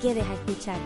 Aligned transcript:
quedes 0.00 0.24
a 0.24 0.34
escuchar. 0.34 0.78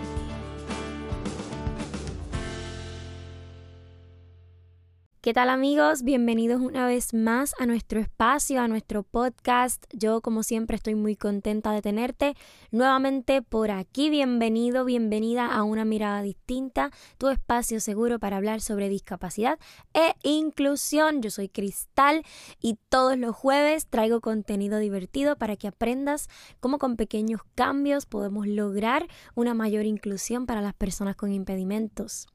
¿Qué 5.22 5.32
tal 5.32 5.50
amigos? 5.50 6.02
Bienvenidos 6.02 6.60
una 6.60 6.84
vez 6.84 7.14
más 7.14 7.54
a 7.60 7.66
nuestro 7.66 8.00
espacio, 8.00 8.60
a 8.60 8.66
nuestro 8.66 9.04
podcast. 9.04 9.84
Yo 9.92 10.20
como 10.20 10.42
siempre 10.42 10.74
estoy 10.74 10.96
muy 10.96 11.14
contenta 11.14 11.70
de 11.70 11.80
tenerte 11.80 12.34
nuevamente 12.72 13.40
por 13.40 13.70
aquí. 13.70 14.10
Bienvenido, 14.10 14.84
bienvenida 14.84 15.46
a 15.46 15.62
una 15.62 15.84
mirada 15.84 16.22
distinta, 16.22 16.90
tu 17.18 17.28
espacio 17.28 17.78
seguro 17.78 18.18
para 18.18 18.36
hablar 18.36 18.60
sobre 18.60 18.88
discapacidad 18.88 19.60
e 19.94 20.12
inclusión. 20.24 21.22
Yo 21.22 21.30
soy 21.30 21.48
Cristal 21.48 22.24
y 22.60 22.80
todos 22.88 23.16
los 23.16 23.36
jueves 23.36 23.86
traigo 23.86 24.20
contenido 24.20 24.80
divertido 24.80 25.36
para 25.36 25.54
que 25.54 25.68
aprendas 25.68 26.26
cómo 26.58 26.78
con 26.78 26.96
pequeños 26.96 27.42
cambios 27.54 28.06
podemos 28.06 28.48
lograr 28.48 29.06
una 29.36 29.54
mayor 29.54 29.86
inclusión 29.86 30.46
para 30.46 30.62
las 30.62 30.74
personas 30.74 31.14
con 31.14 31.32
impedimentos. 31.32 32.26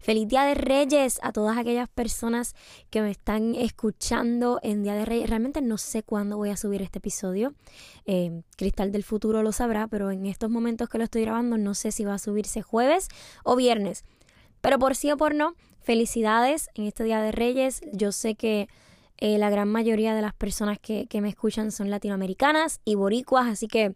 Feliz 0.00 0.28
Día 0.28 0.44
de 0.44 0.54
Reyes 0.54 1.20
a 1.22 1.30
todas 1.30 1.58
aquellas 1.58 1.88
personas 1.88 2.56
que 2.88 3.02
me 3.02 3.10
están 3.10 3.54
escuchando 3.54 4.58
en 4.62 4.82
Día 4.82 4.94
de 4.94 5.04
Reyes. 5.04 5.28
Realmente 5.28 5.60
no 5.60 5.76
sé 5.76 6.02
cuándo 6.02 6.38
voy 6.38 6.48
a 6.48 6.56
subir 6.56 6.80
este 6.80 6.98
episodio. 6.98 7.54
Eh, 8.06 8.42
Cristal 8.56 8.92
del 8.92 9.04
futuro 9.04 9.42
lo 9.42 9.52
sabrá, 9.52 9.86
pero 9.88 10.10
en 10.10 10.24
estos 10.24 10.50
momentos 10.50 10.88
que 10.88 10.96
lo 10.96 11.04
estoy 11.04 11.22
grabando 11.22 11.58
no 11.58 11.74
sé 11.74 11.92
si 11.92 12.04
va 12.04 12.14
a 12.14 12.18
subirse 12.18 12.62
jueves 12.62 13.08
o 13.44 13.56
viernes. 13.56 14.04
Pero 14.62 14.78
por 14.78 14.96
sí 14.96 15.12
o 15.12 15.18
por 15.18 15.34
no, 15.34 15.54
felicidades 15.80 16.70
en 16.74 16.86
este 16.86 17.04
Día 17.04 17.20
de 17.20 17.30
Reyes. 17.30 17.82
Yo 17.92 18.10
sé 18.10 18.34
que 18.34 18.68
eh, 19.18 19.36
la 19.36 19.50
gran 19.50 19.68
mayoría 19.68 20.14
de 20.14 20.22
las 20.22 20.32
personas 20.32 20.78
que, 20.80 21.06
que 21.08 21.20
me 21.20 21.28
escuchan 21.28 21.70
son 21.72 21.90
latinoamericanas 21.90 22.80
y 22.86 22.94
boricuas, 22.94 23.46
así 23.46 23.68
que 23.68 23.94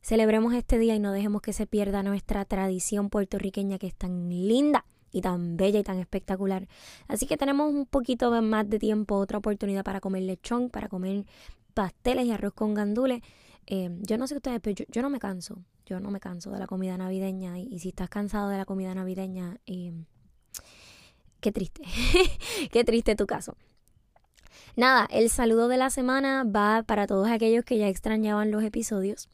celebremos 0.00 0.54
este 0.54 0.78
día 0.78 0.94
y 0.94 0.98
no 0.98 1.12
dejemos 1.12 1.42
que 1.42 1.52
se 1.52 1.66
pierda 1.66 2.02
nuestra 2.02 2.44
tradición 2.46 3.10
puertorriqueña 3.10 3.78
que 3.78 3.86
es 3.86 3.94
tan 3.94 4.30
linda 4.30 4.86
y 5.16 5.22
tan 5.22 5.56
bella 5.56 5.80
y 5.80 5.82
tan 5.82 5.98
espectacular. 5.98 6.68
Así 7.08 7.26
que 7.26 7.38
tenemos 7.38 7.72
un 7.72 7.86
poquito 7.86 8.30
más 8.42 8.68
de 8.68 8.78
tiempo, 8.78 9.16
otra 9.16 9.38
oportunidad 9.38 9.82
para 9.82 9.98
comer 9.98 10.24
lechón, 10.24 10.68
para 10.68 10.90
comer 10.90 11.24
pasteles 11.72 12.26
y 12.26 12.32
arroz 12.32 12.52
con 12.52 12.74
gandules. 12.74 13.22
Eh, 13.66 13.88
yo 14.02 14.18
no 14.18 14.26
sé 14.26 14.36
ustedes, 14.36 14.60
pero 14.60 14.84
yo, 14.90 15.00
no 15.00 15.08
me 15.08 15.18
canso. 15.18 15.64
Yo 15.86 16.00
no 16.00 16.10
me 16.10 16.20
canso 16.20 16.50
de 16.50 16.58
la 16.58 16.66
comida 16.66 16.98
navideña. 16.98 17.58
Y, 17.58 17.78
si 17.78 17.88
estás 17.88 18.10
cansado 18.10 18.50
de 18.50 18.58
la 18.58 18.66
comida 18.66 18.94
navideña, 18.94 19.58
eh, 19.64 19.94
qué 21.40 21.50
triste. 21.50 21.82
qué 22.70 22.84
triste 22.84 23.16
tu 23.16 23.26
caso. 23.26 23.56
Nada, 24.76 25.08
el 25.10 25.30
saludo 25.30 25.68
de 25.68 25.78
la 25.78 25.88
semana 25.88 26.44
va 26.44 26.82
para 26.82 27.06
todos 27.06 27.28
aquellos 27.30 27.64
que 27.64 27.78
ya 27.78 27.88
extrañaban 27.88 28.50
los 28.50 28.62
episodios. 28.62 29.30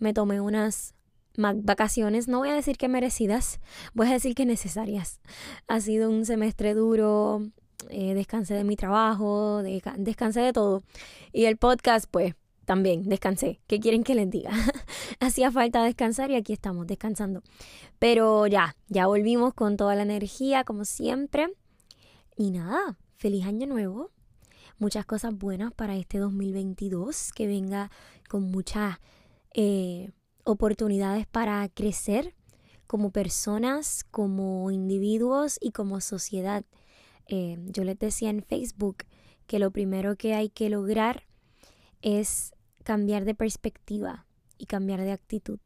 Me 0.00 0.12
tomé 0.12 0.40
unas 0.40 0.94
vacaciones, 1.36 2.28
no 2.28 2.38
voy 2.38 2.50
a 2.50 2.54
decir 2.54 2.76
que 2.76 2.88
merecidas, 2.88 3.60
voy 3.94 4.08
a 4.08 4.12
decir 4.12 4.34
que 4.34 4.46
necesarias. 4.46 5.20
Ha 5.68 5.80
sido 5.80 6.10
un 6.10 6.24
semestre 6.26 6.74
duro, 6.74 7.42
eh, 7.90 8.14
descansé 8.14 8.54
de 8.54 8.64
mi 8.64 8.76
trabajo, 8.76 9.62
descansé 9.62 10.40
de 10.40 10.52
todo. 10.52 10.82
Y 11.32 11.46
el 11.46 11.56
podcast, 11.56 12.06
pues, 12.10 12.34
también 12.64 13.08
descansé. 13.08 13.60
¿Qué 13.66 13.80
quieren 13.80 14.04
que 14.04 14.14
les 14.14 14.30
diga? 14.30 14.50
Hacía 15.20 15.50
falta 15.50 15.82
descansar 15.82 16.30
y 16.30 16.36
aquí 16.36 16.52
estamos 16.52 16.86
descansando. 16.86 17.42
Pero 17.98 18.46
ya, 18.46 18.76
ya 18.88 19.06
volvimos 19.06 19.54
con 19.54 19.76
toda 19.76 19.94
la 19.94 20.02
energía, 20.02 20.64
como 20.64 20.84
siempre. 20.84 21.48
Y 22.36 22.50
nada, 22.50 22.96
feliz 23.16 23.46
año 23.46 23.66
nuevo. 23.66 24.10
Muchas 24.78 25.04
cosas 25.06 25.36
buenas 25.36 25.72
para 25.72 25.96
este 25.96 26.18
2022, 26.18 27.32
que 27.32 27.46
venga 27.46 27.90
con 28.28 28.50
mucha... 28.50 29.00
Eh, 29.54 30.10
oportunidades 30.44 31.26
para 31.26 31.68
crecer 31.68 32.34
como 32.86 33.10
personas, 33.10 34.04
como 34.10 34.70
individuos 34.70 35.58
y 35.60 35.72
como 35.72 36.00
sociedad. 36.00 36.64
Eh, 37.26 37.58
yo 37.66 37.84
les 37.84 37.98
decía 37.98 38.30
en 38.30 38.42
Facebook 38.42 39.04
que 39.46 39.58
lo 39.58 39.70
primero 39.70 40.16
que 40.16 40.34
hay 40.34 40.48
que 40.48 40.68
lograr 40.68 41.24
es 42.02 42.54
cambiar 42.84 43.24
de 43.24 43.34
perspectiva 43.34 44.26
y 44.58 44.66
cambiar 44.66 45.00
de 45.00 45.12
actitud. 45.12 45.58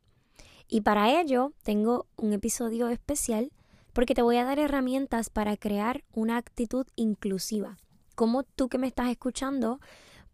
Y 0.68 0.82
para 0.82 1.20
ello 1.20 1.52
tengo 1.62 2.06
un 2.16 2.32
episodio 2.32 2.88
especial 2.88 3.52
porque 3.92 4.14
te 4.14 4.22
voy 4.22 4.36
a 4.36 4.44
dar 4.44 4.58
herramientas 4.58 5.30
para 5.30 5.56
crear 5.56 6.04
una 6.12 6.36
actitud 6.36 6.86
inclusiva. 6.96 7.78
Como 8.14 8.42
tú 8.42 8.68
que 8.68 8.78
me 8.78 8.86
estás 8.86 9.08
escuchando 9.08 9.80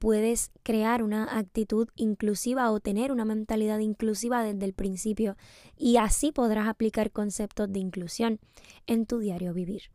puedes 0.03 0.51
crear 0.65 1.01
una 1.05 1.39
actitud 1.39 1.89
inclusiva 1.95 2.73
o 2.73 2.81
tener 2.81 3.13
una 3.13 3.25
mentalidad 3.25 3.79
inclusiva 3.79 4.43
desde 4.43 4.65
el 4.65 4.73
principio 4.73 5.37
y 5.77 5.97
así 5.97 6.33
podrás 6.33 6.67
aplicar 6.67 7.13
conceptos 7.13 7.73
de 7.73 7.79
inclusión 7.79 8.41
en 8.89 9.07
tu 9.07 9.21
diario 9.21 9.55
vivir. 9.55 9.93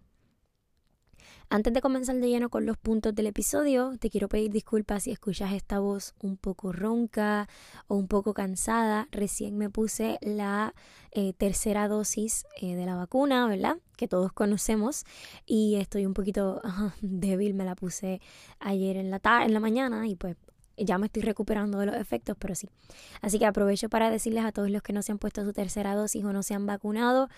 Antes 1.49 1.71
de 1.71 1.79
comenzar 1.79 2.17
de 2.17 2.27
lleno 2.27 2.49
con 2.49 2.65
los 2.65 2.75
puntos 2.75 3.15
del 3.15 3.27
episodio, 3.27 3.93
te 3.99 4.09
quiero 4.09 4.27
pedir 4.27 4.51
disculpas 4.51 5.03
si 5.03 5.11
escuchas 5.11 5.53
esta 5.53 5.79
voz 5.79 6.13
un 6.19 6.35
poco 6.35 6.73
ronca 6.73 7.47
o 7.87 7.95
un 7.95 8.09
poco 8.09 8.33
cansada. 8.33 9.07
Recién 9.11 9.57
me 9.57 9.69
puse 9.69 10.19
la 10.21 10.75
eh, 11.11 11.31
tercera 11.31 11.87
dosis 11.87 12.45
eh, 12.61 12.75
de 12.75 12.85
la 12.85 12.95
vacuna, 12.95 13.47
¿verdad? 13.47 13.77
Que 13.95 14.09
todos 14.09 14.33
conocemos 14.33 15.05
y 15.45 15.75
estoy 15.75 16.05
un 16.05 16.13
poquito 16.13 16.61
débil. 17.01 17.53
Me 17.53 17.63
la 17.63 17.75
puse 17.75 18.19
ayer 18.59 18.97
en 18.97 19.09
la 19.09 19.19
tarde, 19.19 19.45
en 19.45 19.53
la 19.53 19.61
mañana 19.61 20.05
y 20.05 20.17
pues 20.17 20.35
ya 20.75 20.97
me 20.97 21.05
estoy 21.05 21.23
recuperando 21.23 21.79
de 21.79 21.85
los 21.85 21.95
efectos, 21.95 22.35
pero 22.37 22.55
sí. 22.55 22.69
Así 23.21 23.39
que 23.39 23.45
aprovecho 23.45 23.87
para 23.87 24.09
decirles 24.09 24.43
a 24.43 24.51
todos 24.51 24.69
los 24.69 24.81
que 24.81 24.91
no 24.91 25.01
se 25.01 25.13
han 25.13 25.17
puesto 25.17 25.45
su 25.45 25.53
tercera 25.53 25.95
dosis 25.95 26.25
o 26.25 26.33
no 26.33 26.43
se 26.43 26.53
han 26.53 26.65
vacunado, 26.65 27.29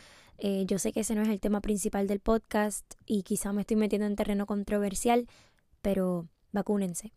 eh, 0.42 0.64
yo 0.66 0.80
sé 0.80 0.92
que 0.94 1.02
ese 1.02 1.16
no 1.16 1.22
es 1.22 1.30
el 1.30 1.40
tema 1.40 1.62
principal 1.62 2.08
del 2.08 2.20
podcast 2.20 2.86
y 3.06 3.24
quizá 3.24 3.52
me 3.54 3.62
estoy 3.62 3.78
metiendo 3.78 4.08
en 4.08 4.16
terreno 4.16 4.46
controversial, 4.46 5.28
pero 5.82 6.28
vacúnense. 6.52 7.12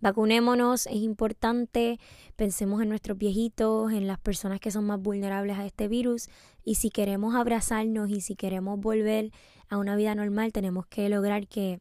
Vacunémonos, 0.00 0.86
es 0.86 0.96
importante, 0.96 1.98
pensemos 2.36 2.82
en 2.82 2.88
nuestros 2.88 3.16
viejitos, 3.16 3.92
en 3.92 4.06
las 4.06 4.18
personas 4.18 4.60
que 4.60 4.70
son 4.70 4.84
más 4.84 5.00
vulnerables 5.00 5.58
a 5.58 5.66
este 5.66 5.88
virus 5.88 6.28
y 6.64 6.74
si 6.74 6.90
queremos 6.90 7.34
abrazarnos 7.34 8.10
y 8.10 8.20
si 8.20 8.36
queremos 8.36 8.78
volver 8.80 9.30
a 9.68 9.78
una 9.78 9.96
vida 9.96 10.14
normal, 10.14 10.52
tenemos 10.52 10.86
que 10.86 11.08
lograr 11.08 11.46
que 11.46 11.78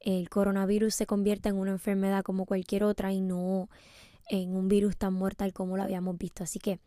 el 0.00 0.28
coronavirus 0.28 0.94
se 0.94 1.06
convierta 1.06 1.48
en 1.48 1.56
una 1.56 1.72
enfermedad 1.72 2.22
como 2.22 2.46
cualquier 2.46 2.84
otra 2.84 3.12
y 3.12 3.20
no 3.20 3.68
en 4.28 4.54
un 4.54 4.68
virus 4.68 4.96
tan 4.96 5.14
mortal 5.14 5.52
como 5.52 5.76
lo 5.76 5.82
habíamos 5.82 6.18
visto. 6.18 6.44
Así 6.44 6.58
que 6.58 6.78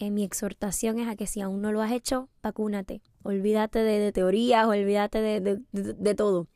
eh, 0.00 0.12
mi 0.12 0.22
exhortación 0.22 1.00
es 1.00 1.08
a 1.08 1.16
que 1.16 1.26
si 1.26 1.40
aún 1.40 1.60
no 1.60 1.72
lo 1.72 1.82
has 1.82 1.90
hecho, 1.90 2.28
vacúnate. 2.40 3.02
Olvídate 3.24 3.80
de, 3.80 4.12
teorías, 4.12 4.64
olvídate 4.64 5.40
de, 5.40 6.14
todo. 6.14 6.46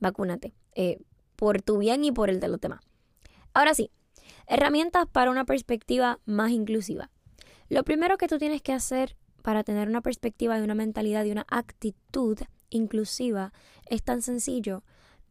Vacúnate. 0.00 0.54
Eh, 0.74 0.98
por 1.36 1.60
tu 1.60 1.76
bien 1.76 2.02
y 2.02 2.12
por 2.12 2.30
el 2.30 2.40
de 2.40 2.48
los 2.48 2.58
demás. 2.62 2.80
Ahora 3.52 3.74
sí, 3.74 3.90
herramientas 4.46 5.06
para 5.06 5.30
una 5.30 5.44
perspectiva 5.44 6.18
más 6.24 6.50
inclusiva. 6.50 7.10
Lo 7.68 7.84
primero 7.84 8.16
que 8.16 8.26
tú 8.26 8.38
tienes 8.38 8.62
que 8.62 8.72
hacer 8.72 9.18
para 9.42 9.64
tener 9.64 9.86
una 9.86 10.00
perspectiva 10.00 10.58
y 10.58 10.62
una 10.62 10.74
mentalidad 10.74 11.26
y 11.26 11.32
una 11.32 11.44
actitud 11.50 12.38
inclusiva 12.70 13.52
es 13.84 14.02
tan 14.02 14.22
sencillo 14.22 14.82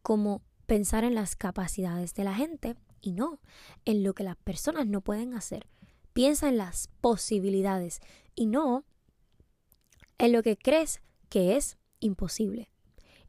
como 0.02 0.42
pensar 0.66 1.02
en 1.02 1.16
las 1.16 1.34
capacidades 1.34 2.14
de 2.14 2.22
la 2.22 2.34
gente 2.34 2.76
y 3.00 3.10
no 3.10 3.40
en 3.84 4.04
lo 4.04 4.14
que 4.14 4.22
las 4.22 4.36
personas 4.36 4.86
no 4.86 5.00
pueden 5.00 5.34
hacer. 5.34 5.66
Piensa 6.18 6.48
en 6.48 6.56
las 6.56 6.88
posibilidades 7.00 8.00
y 8.34 8.46
no 8.46 8.82
en 10.18 10.32
lo 10.32 10.42
que 10.42 10.56
crees 10.56 11.00
que 11.28 11.54
es 11.54 11.78
imposible. 12.00 12.72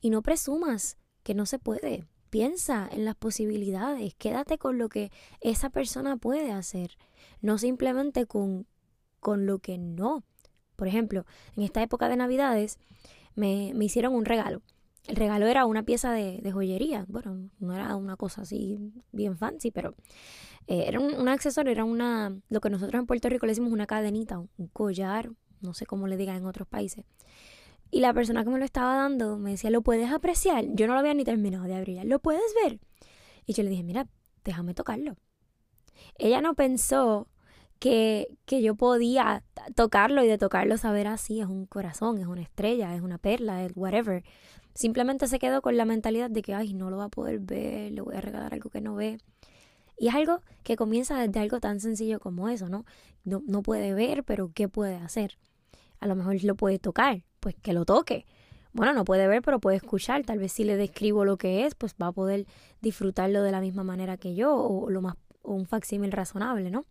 Y 0.01 0.09
no 0.09 0.23
presumas 0.23 0.97
que 1.21 1.35
no 1.35 1.45
se 1.45 1.59
puede. 1.59 2.07
Piensa 2.31 2.89
en 2.91 3.05
las 3.05 3.13
posibilidades, 3.13 4.15
quédate 4.15 4.57
con 4.57 4.79
lo 4.79 4.89
que 4.89 5.11
esa 5.39 5.69
persona 5.69 6.17
puede 6.17 6.51
hacer, 6.51 6.97
no 7.41 7.59
simplemente 7.59 8.25
con, 8.25 8.65
con 9.19 9.45
lo 9.45 9.59
que 9.59 9.77
no. 9.77 10.23
Por 10.75 10.87
ejemplo, 10.87 11.27
en 11.55 11.61
esta 11.65 11.83
época 11.83 12.09
de 12.09 12.17
Navidades 12.17 12.79
me, 13.35 13.71
me 13.75 13.85
hicieron 13.85 14.15
un 14.15 14.25
regalo. 14.25 14.63
El 15.09 15.15
regalo 15.15 15.47
era 15.47 15.65
una 15.65 15.81
pieza 15.81 16.11
de, 16.11 16.51
joyería. 16.51 17.03
Bueno, 17.07 17.49
no 17.57 17.73
era 17.73 17.95
una 17.95 18.15
cosa 18.15 18.43
así 18.43 18.77
bien 19.11 19.37
fancy, 19.37 19.71
pero 19.71 19.95
Eh, 20.67 20.85
era 20.87 20.99
un, 20.99 21.27
accesorio, 21.27 21.71
era 21.71 21.83
una, 21.83 22.31
lo 22.49 22.61
que 22.61 22.69
nosotros 22.69 22.99
en 22.99 23.07
Puerto 23.07 23.27
Rico 23.27 23.47
le 23.47 23.53
decimos 23.53 23.73
una 23.73 23.87
cadenita, 23.87 24.37
un 24.37 24.67
collar, 24.71 25.31
no 25.61 25.73
sé 25.73 25.87
cómo 25.87 26.05
le 26.07 26.15
digan 26.15 26.37
en 26.37 26.45
otros 26.45 26.67
países. 26.67 27.05
Y 27.89 28.01
la 28.01 28.13
persona 28.13 28.43
que 28.43 28.51
me 28.51 28.59
lo 28.59 28.65
estaba 28.65 28.95
dando 28.95 29.39
me 29.39 29.51
decía, 29.51 29.71
¿lo 29.71 29.81
puedes 29.81 30.11
apreciar? 30.11 30.65
Yo 30.75 30.85
no 30.85 30.93
lo 30.93 30.99
había 30.99 31.15
ni 31.15 31.23
terminado 31.23 31.63
de 31.63 31.73
abrir. 31.73 32.05
¿Lo 32.05 32.19
puedes 32.19 32.53
ver? 32.63 32.79
Y 33.47 33.53
yo 33.53 33.63
le 33.63 33.71
dije, 33.71 33.83
mira, 33.83 34.07
déjame 34.43 34.75
tocarlo. 34.75 35.15
Ella 36.19 36.39
no 36.39 36.53
pensó 36.53 37.27
que, 37.79 38.37
que 38.45 38.61
yo 38.61 38.75
podía 38.75 39.43
tocarlo 39.75 40.23
y 40.23 40.27
de 40.27 40.37
tocarlo 40.37 40.77
saber 40.77 41.07
así, 41.07 41.41
es 41.41 41.47
un 41.47 41.65
corazón, 41.65 42.19
es 42.19 42.27
una 42.27 42.43
estrella, 42.43 42.93
es 42.95 43.01
una 43.01 43.17
perla, 43.17 43.65
es 43.65 43.71
whatever. 43.75 44.23
Simplemente 44.79 45.27
se 45.27 45.39
quedó 45.39 45.61
con 45.61 45.75
la 45.75 45.83
mentalidad 45.83 46.29
de 46.29 46.41
que, 46.41 46.53
ay, 46.53 46.73
no 46.73 46.89
lo 46.89 46.95
va 46.95 47.03
a 47.03 47.09
poder 47.09 47.39
ver, 47.39 47.91
le 47.91 47.99
voy 47.99 48.15
a 48.15 48.21
regalar 48.21 48.53
algo 48.53 48.69
que 48.69 48.79
no 48.79 48.95
ve. 48.95 49.17
Y 49.97 50.07
es 50.07 50.15
algo 50.15 50.41
que 50.63 50.77
comienza 50.77 51.19
desde 51.19 51.37
algo 51.41 51.59
tan 51.59 51.81
sencillo 51.81 52.21
como 52.21 52.47
eso, 52.47 52.69
¿no? 52.69 52.85
No, 53.25 53.43
no 53.45 53.61
puede 53.61 53.93
ver, 53.93 54.23
pero 54.23 54.51
¿qué 54.53 54.69
puede 54.69 54.95
hacer? 54.95 55.37
A 55.99 56.07
lo 56.07 56.15
mejor 56.15 56.41
lo 56.45 56.55
puede 56.55 56.79
tocar, 56.79 57.23
pues 57.41 57.55
que 57.61 57.73
lo 57.73 57.83
toque. 57.83 58.25
Bueno, 58.71 58.93
no 58.93 59.03
puede 59.03 59.27
ver, 59.27 59.41
pero 59.41 59.59
puede 59.59 59.75
escuchar. 59.75 60.23
Tal 60.23 60.39
vez 60.39 60.53
si 60.53 60.63
le 60.63 60.77
describo 60.77 61.25
lo 61.25 61.37
que 61.37 61.65
es, 61.65 61.75
pues 61.75 61.93
va 62.01 62.07
a 62.07 62.11
poder 62.13 62.45
disfrutarlo 62.79 63.43
de 63.43 63.51
la 63.51 63.59
misma 63.59 63.83
manera 63.83 64.15
que 64.15 64.33
yo 64.33 64.55
o, 64.55 64.89
lo 64.89 65.01
más, 65.01 65.15
o 65.41 65.55
un 65.55 65.65
facsímil 65.65 66.13
razonable, 66.13 66.71
¿no? 66.71 66.85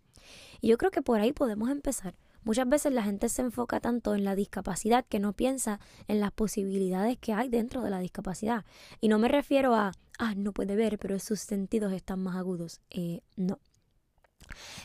Y 0.60 0.68
yo 0.68 0.76
creo 0.76 0.90
que 0.90 1.00
por 1.00 1.20
ahí 1.20 1.32
podemos 1.32 1.70
empezar. 1.70 2.14
Muchas 2.44 2.68
veces 2.68 2.92
la 2.92 3.02
gente 3.02 3.28
se 3.28 3.42
enfoca 3.42 3.80
tanto 3.80 4.14
en 4.14 4.24
la 4.24 4.34
discapacidad 4.34 5.04
que 5.06 5.18
no 5.18 5.32
piensa 5.32 5.80
en 6.06 6.20
las 6.20 6.32
posibilidades 6.32 7.18
que 7.18 7.32
hay 7.32 7.48
dentro 7.48 7.82
de 7.82 7.90
la 7.90 7.98
discapacidad. 7.98 8.64
Y 9.00 9.08
no 9.08 9.18
me 9.18 9.28
refiero 9.28 9.74
a, 9.74 9.92
ah, 10.18 10.34
no 10.34 10.52
puede 10.52 10.76
ver, 10.76 10.98
pero 10.98 11.18
sus 11.18 11.40
sentidos 11.40 11.92
están 11.92 12.20
más 12.20 12.36
agudos. 12.36 12.80
Eh, 12.90 13.20
no. 13.36 13.58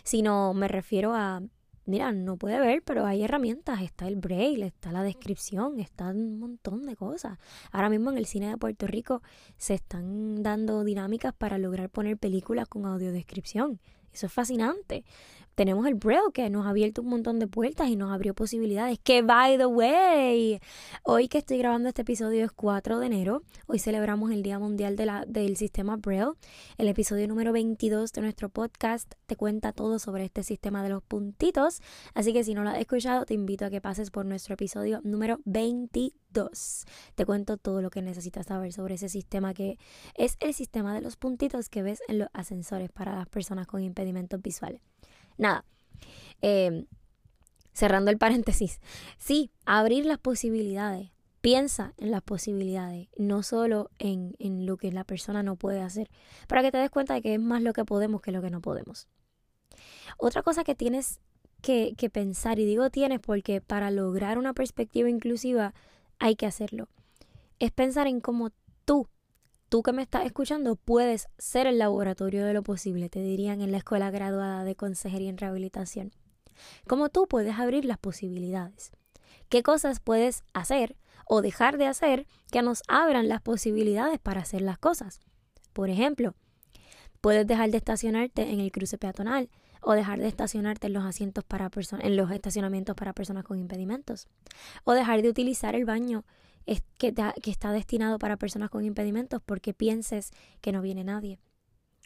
Sino 0.03 0.53
me 0.53 0.67
refiero 0.67 1.13
a, 1.13 1.41
mira, 1.85 2.11
no 2.11 2.37
puede 2.37 2.59
ver, 2.59 2.81
pero 2.83 3.05
hay 3.05 3.23
herramientas. 3.23 3.81
Está 3.81 4.07
el 4.07 4.15
braille, 4.15 4.65
está 4.65 4.91
la 4.91 5.03
descripción, 5.03 5.79
está 5.79 6.09
un 6.09 6.39
montón 6.39 6.85
de 6.85 6.95
cosas. 6.95 7.37
Ahora 7.71 7.89
mismo 7.89 8.11
en 8.11 8.17
el 8.17 8.25
cine 8.25 8.49
de 8.49 8.57
Puerto 8.57 8.87
Rico 8.87 9.21
se 9.57 9.75
están 9.75 10.43
dando 10.43 10.83
dinámicas 10.83 11.33
para 11.33 11.57
lograr 11.57 11.89
poner 11.89 12.17
películas 12.17 12.67
con 12.67 12.85
audiodescripción. 12.85 13.79
Eso 14.11 14.27
es 14.27 14.33
fascinante 14.33 15.05
tenemos 15.55 15.85
el 15.85 15.95
Braille 15.95 16.31
que 16.33 16.49
nos 16.49 16.65
ha 16.65 16.69
abierto 16.69 17.01
un 17.01 17.09
montón 17.09 17.39
de 17.39 17.47
puertas 17.47 17.89
y 17.89 17.95
nos 17.95 18.11
abrió 18.11 18.33
posibilidades. 18.33 18.99
Que, 18.99 19.21
by 19.21 19.57
the 19.57 19.65
way, 19.65 20.59
hoy 21.03 21.27
que 21.27 21.39
estoy 21.39 21.57
grabando 21.57 21.89
este 21.89 22.01
episodio 22.01 22.45
es 22.45 22.51
4 22.51 22.99
de 22.99 23.05
enero. 23.05 23.43
Hoy 23.67 23.79
celebramos 23.79 24.31
el 24.31 24.43
Día 24.43 24.59
Mundial 24.59 24.95
de 24.95 25.03
del 25.27 25.57
Sistema 25.57 25.97
Braille. 25.97 26.31
El 26.77 26.87
episodio 26.87 27.27
número 27.27 27.51
22 27.51 28.13
de 28.13 28.21
nuestro 28.21 28.49
podcast 28.49 29.13
te 29.25 29.35
cuenta 29.35 29.73
todo 29.73 29.99
sobre 29.99 30.25
este 30.25 30.43
sistema 30.43 30.83
de 30.83 30.89
los 30.89 31.03
puntitos. 31.03 31.81
Así 32.13 32.33
que 32.33 32.43
si 32.43 32.53
no 32.53 32.63
lo 32.63 32.69
has 32.69 32.79
escuchado, 32.79 33.25
te 33.25 33.33
invito 33.33 33.65
a 33.65 33.69
que 33.69 33.81
pases 33.81 34.11
por 34.11 34.25
nuestro 34.25 34.53
episodio 34.53 35.01
número 35.03 35.39
22. 35.45 36.85
Te 37.15 37.25
cuento 37.25 37.57
todo 37.57 37.81
lo 37.81 37.89
que 37.89 38.01
necesitas 38.01 38.47
saber 38.47 38.73
sobre 38.73 38.95
ese 38.95 39.09
sistema 39.09 39.53
que 39.53 39.77
es 40.15 40.37
el 40.39 40.53
sistema 40.53 40.93
de 40.95 41.01
los 41.01 41.17
puntitos 41.17 41.69
que 41.69 41.83
ves 41.83 42.01
en 42.07 42.19
los 42.19 42.29
ascensores 42.33 42.91
para 42.91 43.15
las 43.15 43.27
personas 43.27 43.67
con 43.67 43.83
impedimentos 43.83 44.41
visuales. 44.41 44.81
Nada. 45.37 45.65
Em, 46.41 46.85
cerrando 47.73 48.11
el 48.11 48.17
paréntesis. 48.17 48.79
Sí, 49.17 49.51
abrir 49.65 50.05
las 50.05 50.19
posibilidades. 50.19 51.09
Piensa 51.41 51.93
en 51.97 52.11
las 52.11 52.21
posibilidades, 52.21 53.09
no 53.17 53.43
solo 53.43 53.89
en, 53.99 54.35
en 54.39 54.65
lo 54.65 54.77
que 54.77 54.93
la 54.93 55.03
persona 55.03 55.43
no 55.43 55.57
puede 55.57 55.81
hacer, 55.81 56.09
para 56.47 56.61
que 56.61 56.71
te 56.71 56.77
des 56.77 56.89
cuenta 56.89 57.15
de 57.15 57.21
que 57.21 57.33
es 57.33 57.39
más 57.39 57.61
lo 57.61 57.73
que 57.73 57.83
podemos 57.83 58.21
que 58.21 58.31
lo 58.31 58.41
que 58.41 58.49
no 58.49 58.61
podemos. 58.61 59.09
Otra 60.17 60.41
cosa 60.41 60.63
que 60.63 60.73
tienes 60.73 61.19
que, 61.61 61.95
que, 61.97 62.09
pensar, 62.09 62.59
y 62.59 62.65
digo 62.65 62.89
tienes 62.89 63.19
porque 63.19 63.59
para 63.59 63.91
lograr 63.91 64.37
una 64.37 64.53
perspectiva 64.53 65.09
inclusiva 65.09 65.73
hay 66.17 66.35
que 66.35 66.45
hacerlo, 66.45 66.87
es 67.59 67.71
pensar 67.71 68.07
en 68.07 68.21
cómo 68.21 68.51
tú 68.85 69.07
tú 69.73 69.81
que 69.81 69.91
me 69.91 70.03
estás 70.03 70.27
escuchando 70.27 70.75
puedes 70.75 71.29
ser 71.39 71.65
el 71.65 71.79
laboratorio 71.79 72.45
de 72.45 72.53
lo 72.53 72.61
posible, 72.61 73.09
te 73.09 73.21
dirían 73.21 73.59
en 73.59 73.71
la 73.71 73.79
escuela 73.79 74.11
graduada 74.11 74.63
de 74.63 74.75
consejería 74.75 75.31
en 75.31 75.37
rehabilitación. 75.39 76.11
Como 76.87 77.09
tú 77.09 77.25
puedes 77.27 77.57
abrir 77.57 77.83
las 77.83 77.97
posibilidades. 77.97 78.91
¿Qué 79.49 79.63
cosas 79.63 79.99
puedes 79.99 80.43
hacer 80.53 80.95
o 81.25 81.41
dejar 81.41 81.79
de 81.79 81.87
hacer 81.87 82.27
que 82.51 82.61
nos 82.61 82.83
abran 82.87 83.27
las 83.27 83.41
posibilidades 83.41 84.19
para 84.19 84.41
hacer 84.41 84.61
las 84.61 84.77
cosas? 84.77 85.21
Por 85.73 85.89
ejemplo, 85.89 86.35
puedes 87.19 87.47
dejar 87.47 87.71
de 87.71 87.77
estacionarte 87.77 88.51
en 88.51 88.59
el 88.59 88.71
cruce 88.71 88.99
peatonal 88.99 89.49
o 89.81 89.93
dejar 89.93 90.19
de 90.19 90.27
estacionarte 90.27 90.85
en 90.85 90.93
los 90.93 91.03
asientos 91.03 91.43
para 91.45 91.71
en 91.99 92.15
los 92.15 92.29
estacionamientos 92.29 92.95
para 92.95 93.13
personas 93.13 93.43
con 93.43 93.57
impedimentos 93.57 94.27
o 94.83 94.93
dejar 94.93 95.23
de 95.23 95.29
utilizar 95.29 95.73
el 95.73 95.85
baño 95.85 96.25
es 96.65 96.83
que, 96.97 97.13
que 97.13 97.51
está 97.51 97.71
destinado 97.71 98.19
para 98.19 98.37
personas 98.37 98.69
con 98.69 98.85
impedimentos 98.85 99.41
porque 99.45 99.73
pienses 99.73 100.31
que 100.61 100.71
no 100.71 100.81
viene 100.81 101.03
nadie. 101.03 101.39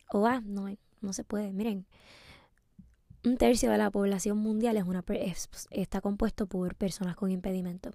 O 0.10 0.26
ah, 0.26 0.42
no, 0.46 0.68
no 1.02 1.14
se 1.14 1.24
puede. 1.24 1.54
Miren, 1.54 1.86
un 3.24 3.38
tercio 3.38 3.72
de 3.72 3.78
la 3.78 3.92
población 3.92 4.38
mundial 4.38 4.78
es 4.78 4.84
una, 4.86 5.04
está 5.72 6.02
compuesto 6.02 6.48
por 6.48 6.76
personas 6.76 7.16
con 7.16 7.32
impedimentos. 7.32 7.94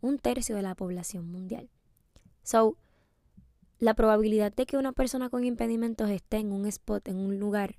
Un 0.00 0.18
tercio 0.18 0.56
de 0.56 0.62
la 0.62 0.74
población 0.74 1.30
mundial. 1.30 1.68
So, 2.42 2.76
la 3.78 3.94
probabilidad 3.94 4.52
de 4.52 4.66
que 4.66 4.76
una 4.76 4.92
persona 4.92 5.28
con 5.28 5.44
impedimentos 5.44 6.10
esté 6.10 6.38
en 6.38 6.52
un 6.52 6.66
spot, 6.66 7.08
en 7.08 7.16
un 7.16 7.38
lugar 7.38 7.76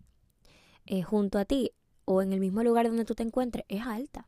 eh, 0.86 1.02
junto 1.02 1.38
a 1.40 1.46
ti 1.46 1.72
o 2.06 2.22
en 2.22 2.34
el 2.34 2.40
mismo 2.40 2.64
lugar 2.64 2.88
donde 2.88 3.06
tú 3.06 3.16
te 3.16 3.24
encuentres 3.24 3.66
es 3.68 3.82
alta. 3.82 4.28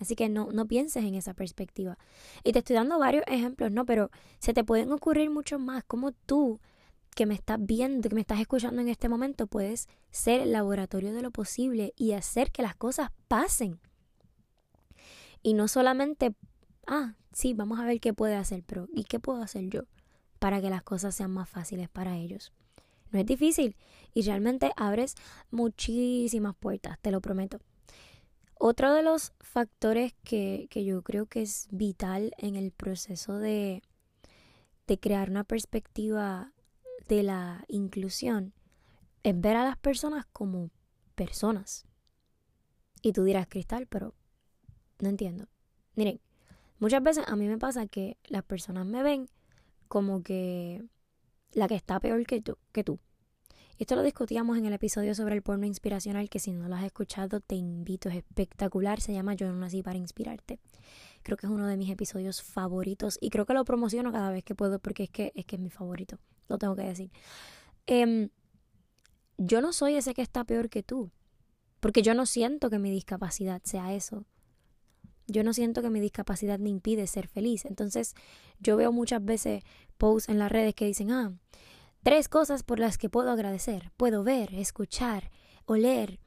Así 0.00 0.16
que 0.16 0.28
no, 0.28 0.48
no 0.50 0.66
pienses 0.66 1.04
en 1.04 1.14
esa 1.14 1.34
perspectiva. 1.34 1.98
Y 2.42 2.52
te 2.52 2.60
estoy 2.60 2.74
dando 2.74 2.98
varios 2.98 3.22
ejemplos, 3.26 3.70
¿no? 3.70 3.84
Pero 3.84 4.10
se 4.38 4.54
te 4.54 4.64
pueden 4.64 4.90
ocurrir 4.92 5.30
muchos 5.30 5.60
más. 5.60 5.84
Como 5.84 6.12
tú, 6.12 6.58
que 7.14 7.26
me 7.26 7.34
estás 7.34 7.58
viendo, 7.60 8.08
que 8.08 8.14
me 8.14 8.22
estás 8.22 8.40
escuchando 8.40 8.80
en 8.80 8.88
este 8.88 9.08
momento, 9.08 9.46
puedes 9.46 9.88
ser 10.10 10.40
el 10.40 10.52
laboratorio 10.52 11.12
de 11.12 11.22
lo 11.22 11.30
posible 11.30 11.92
y 11.96 12.12
hacer 12.12 12.50
que 12.50 12.62
las 12.62 12.74
cosas 12.74 13.10
pasen. 13.28 13.78
Y 15.42 15.54
no 15.54 15.68
solamente, 15.68 16.34
ah, 16.86 17.14
sí, 17.32 17.52
vamos 17.52 17.78
a 17.78 17.84
ver 17.84 18.00
qué 18.00 18.14
puede 18.14 18.36
hacer, 18.36 18.62
pero 18.66 18.88
¿y 18.94 19.04
qué 19.04 19.20
puedo 19.20 19.42
hacer 19.42 19.68
yo 19.68 19.82
para 20.38 20.62
que 20.62 20.70
las 20.70 20.82
cosas 20.82 21.14
sean 21.14 21.30
más 21.30 21.48
fáciles 21.48 21.90
para 21.90 22.16
ellos? 22.16 22.52
No 23.10 23.18
es 23.18 23.26
difícil 23.26 23.76
y 24.14 24.22
realmente 24.22 24.70
abres 24.76 25.14
muchísimas 25.50 26.54
puertas, 26.56 26.98
te 27.00 27.10
lo 27.10 27.20
prometo. 27.20 27.58
Otro 28.62 28.92
de 28.92 29.02
los 29.02 29.32
factores 29.40 30.12
que, 30.22 30.68
yo 30.70 31.00
creo 31.00 31.24
que 31.24 31.40
es 31.40 31.66
vital 31.70 32.34
en 32.36 32.56
el 32.56 32.72
proceso 32.72 33.38
de, 33.38 33.82
de 34.86 35.00
crear 35.00 35.30
una 35.30 35.44
perspectiva 35.44 36.52
de 37.08 37.22
la 37.22 37.64
inclusión 37.68 38.52
es 39.22 39.40
ver 39.40 39.56
a 39.56 39.64
las 39.64 39.78
personas 39.78 40.26
como 40.26 40.68
personas. 41.14 41.86
Y 43.00 43.14
tú 43.14 43.24
dirás, 43.24 43.46
Cristal, 43.48 43.86
pero 43.86 44.12
no 44.98 45.08
entiendo. 45.08 45.46
Miren, 45.94 46.20
muchas 46.80 47.02
veces 47.02 47.24
a 47.26 47.36
mí 47.36 47.48
me 47.48 47.56
pasa 47.56 47.86
que 47.86 48.18
las 48.24 48.42
personas 48.42 48.84
me 48.84 49.02
ven 49.02 49.30
como 49.88 50.22
que 50.22 50.84
la 51.52 51.66
que 51.66 51.76
está 51.76 51.98
peor 51.98 52.26
que 52.26 52.42
tú. 52.42 52.58
Que 52.72 52.84
tú. 52.84 53.00
Esto 53.80 53.96
lo 53.96 54.02
discutíamos 54.02 54.58
en 54.58 54.66
el 54.66 54.74
episodio 54.74 55.14
sobre 55.14 55.34
el 55.34 55.40
porno 55.40 55.64
inspiracional, 55.64 56.28
que 56.28 56.38
si 56.38 56.52
no 56.52 56.68
lo 56.68 56.76
has 56.76 56.84
escuchado 56.84 57.40
te 57.40 57.54
invito, 57.54 58.10
es 58.10 58.16
espectacular, 58.16 59.00
se 59.00 59.14
llama 59.14 59.32
Yo 59.32 59.50
no 59.50 59.58
nací 59.58 59.82
para 59.82 59.96
inspirarte. 59.96 60.60
Creo 61.22 61.38
que 61.38 61.46
es 61.46 61.50
uno 61.50 61.66
de 61.66 61.78
mis 61.78 61.88
episodios 61.88 62.42
favoritos 62.42 63.16
y 63.22 63.30
creo 63.30 63.46
que 63.46 63.54
lo 63.54 63.64
promociono 63.64 64.12
cada 64.12 64.30
vez 64.30 64.44
que 64.44 64.54
puedo 64.54 64.80
porque 64.80 65.04
es 65.04 65.10
que 65.10 65.32
es, 65.34 65.46
que 65.46 65.56
es 65.56 65.62
mi 65.62 65.70
favorito, 65.70 66.18
lo 66.48 66.58
tengo 66.58 66.76
que 66.76 66.82
decir. 66.82 67.10
Em, 67.86 68.28
yo 69.38 69.62
no 69.62 69.72
soy 69.72 69.94
ese 69.94 70.12
que 70.12 70.20
está 70.20 70.44
peor 70.44 70.68
que 70.68 70.82
tú, 70.82 71.10
porque 71.80 72.02
yo 72.02 72.12
no 72.12 72.26
siento 72.26 72.68
que 72.68 72.78
mi 72.78 72.90
discapacidad 72.90 73.62
sea 73.64 73.94
eso. 73.94 74.26
Yo 75.26 75.42
no 75.42 75.54
siento 75.54 75.80
que 75.80 75.88
mi 75.88 76.00
discapacidad 76.00 76.58
me 76.58 76.68
impide 76.68 77.06
ser 77.06 77.28
feliz. 77.28 77.64
Entonces, 77.64 78.14
yo 78.58 78.76
veo 78.76 78.92
muchas 78.92 79.24
veces 79.24 79.62
posts 79.96 80.28
en 80.28 80.38
las 80.38 80.52
redes 80.52 80.74
que 80.74 80.84
dicen, 80.84 81.12
ah, 81.12 81.32
Tres 82.02 82.28
cosas 82.28 82.62
por 82.62 82.78
las 82.78 82.96
que 82.96 83.10
puedo 83.10 83.30
agradecer. 83.30 83.92
Puedo 83.96 84.24
ver, 84.24 84.54
escuchar, 84.54 85.30
oler. 85.66 86.20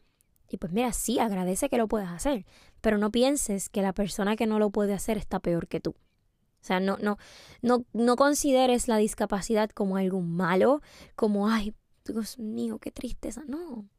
Y 0.48 0.58
pues 0.58 0.72
mira, 0.72 0.94
sí, 0.94 1.18
agradece 1.18 1.68
que 1.68 1.78
lo 1.80 1.88
puedas 1.88 2.12
hacer, 2.12 2.46
pero 2.80 3.00
no 3.00 3.12
pienses 3.12 3.70
que 3.70 3.82
la 3.82 3.94
persona 3.94 4.36
que 4.36 4.46
no 4.46 4.60
lo 4.60 4.70
puede 4.70 4.94
hacer 4.94 5.18
está 5.18 5.40
peor 5.40 5.68
que 5.68 5.80
tú. 5.80 5.92
O 5.92 6.66
sea, 6.66 6.80
no, 6.80 6.98
no, 7.02 7.18
no, 7.62 7.86
no 7.92 8.16
consideres 8.16 8.88
la 8.88 8.98
discapacidad 8.98 9.70
como 9.72 9.98
algo 9.98 10.22
malo, 10.22 10.82
como, 11.16 11.50
ay, 11.50 11.74
Dios 12.06 12.38
mío, 12.38 12.78
qué 12.78 12.92
tristeza. 12.92 13.44
No. 13.48 13.90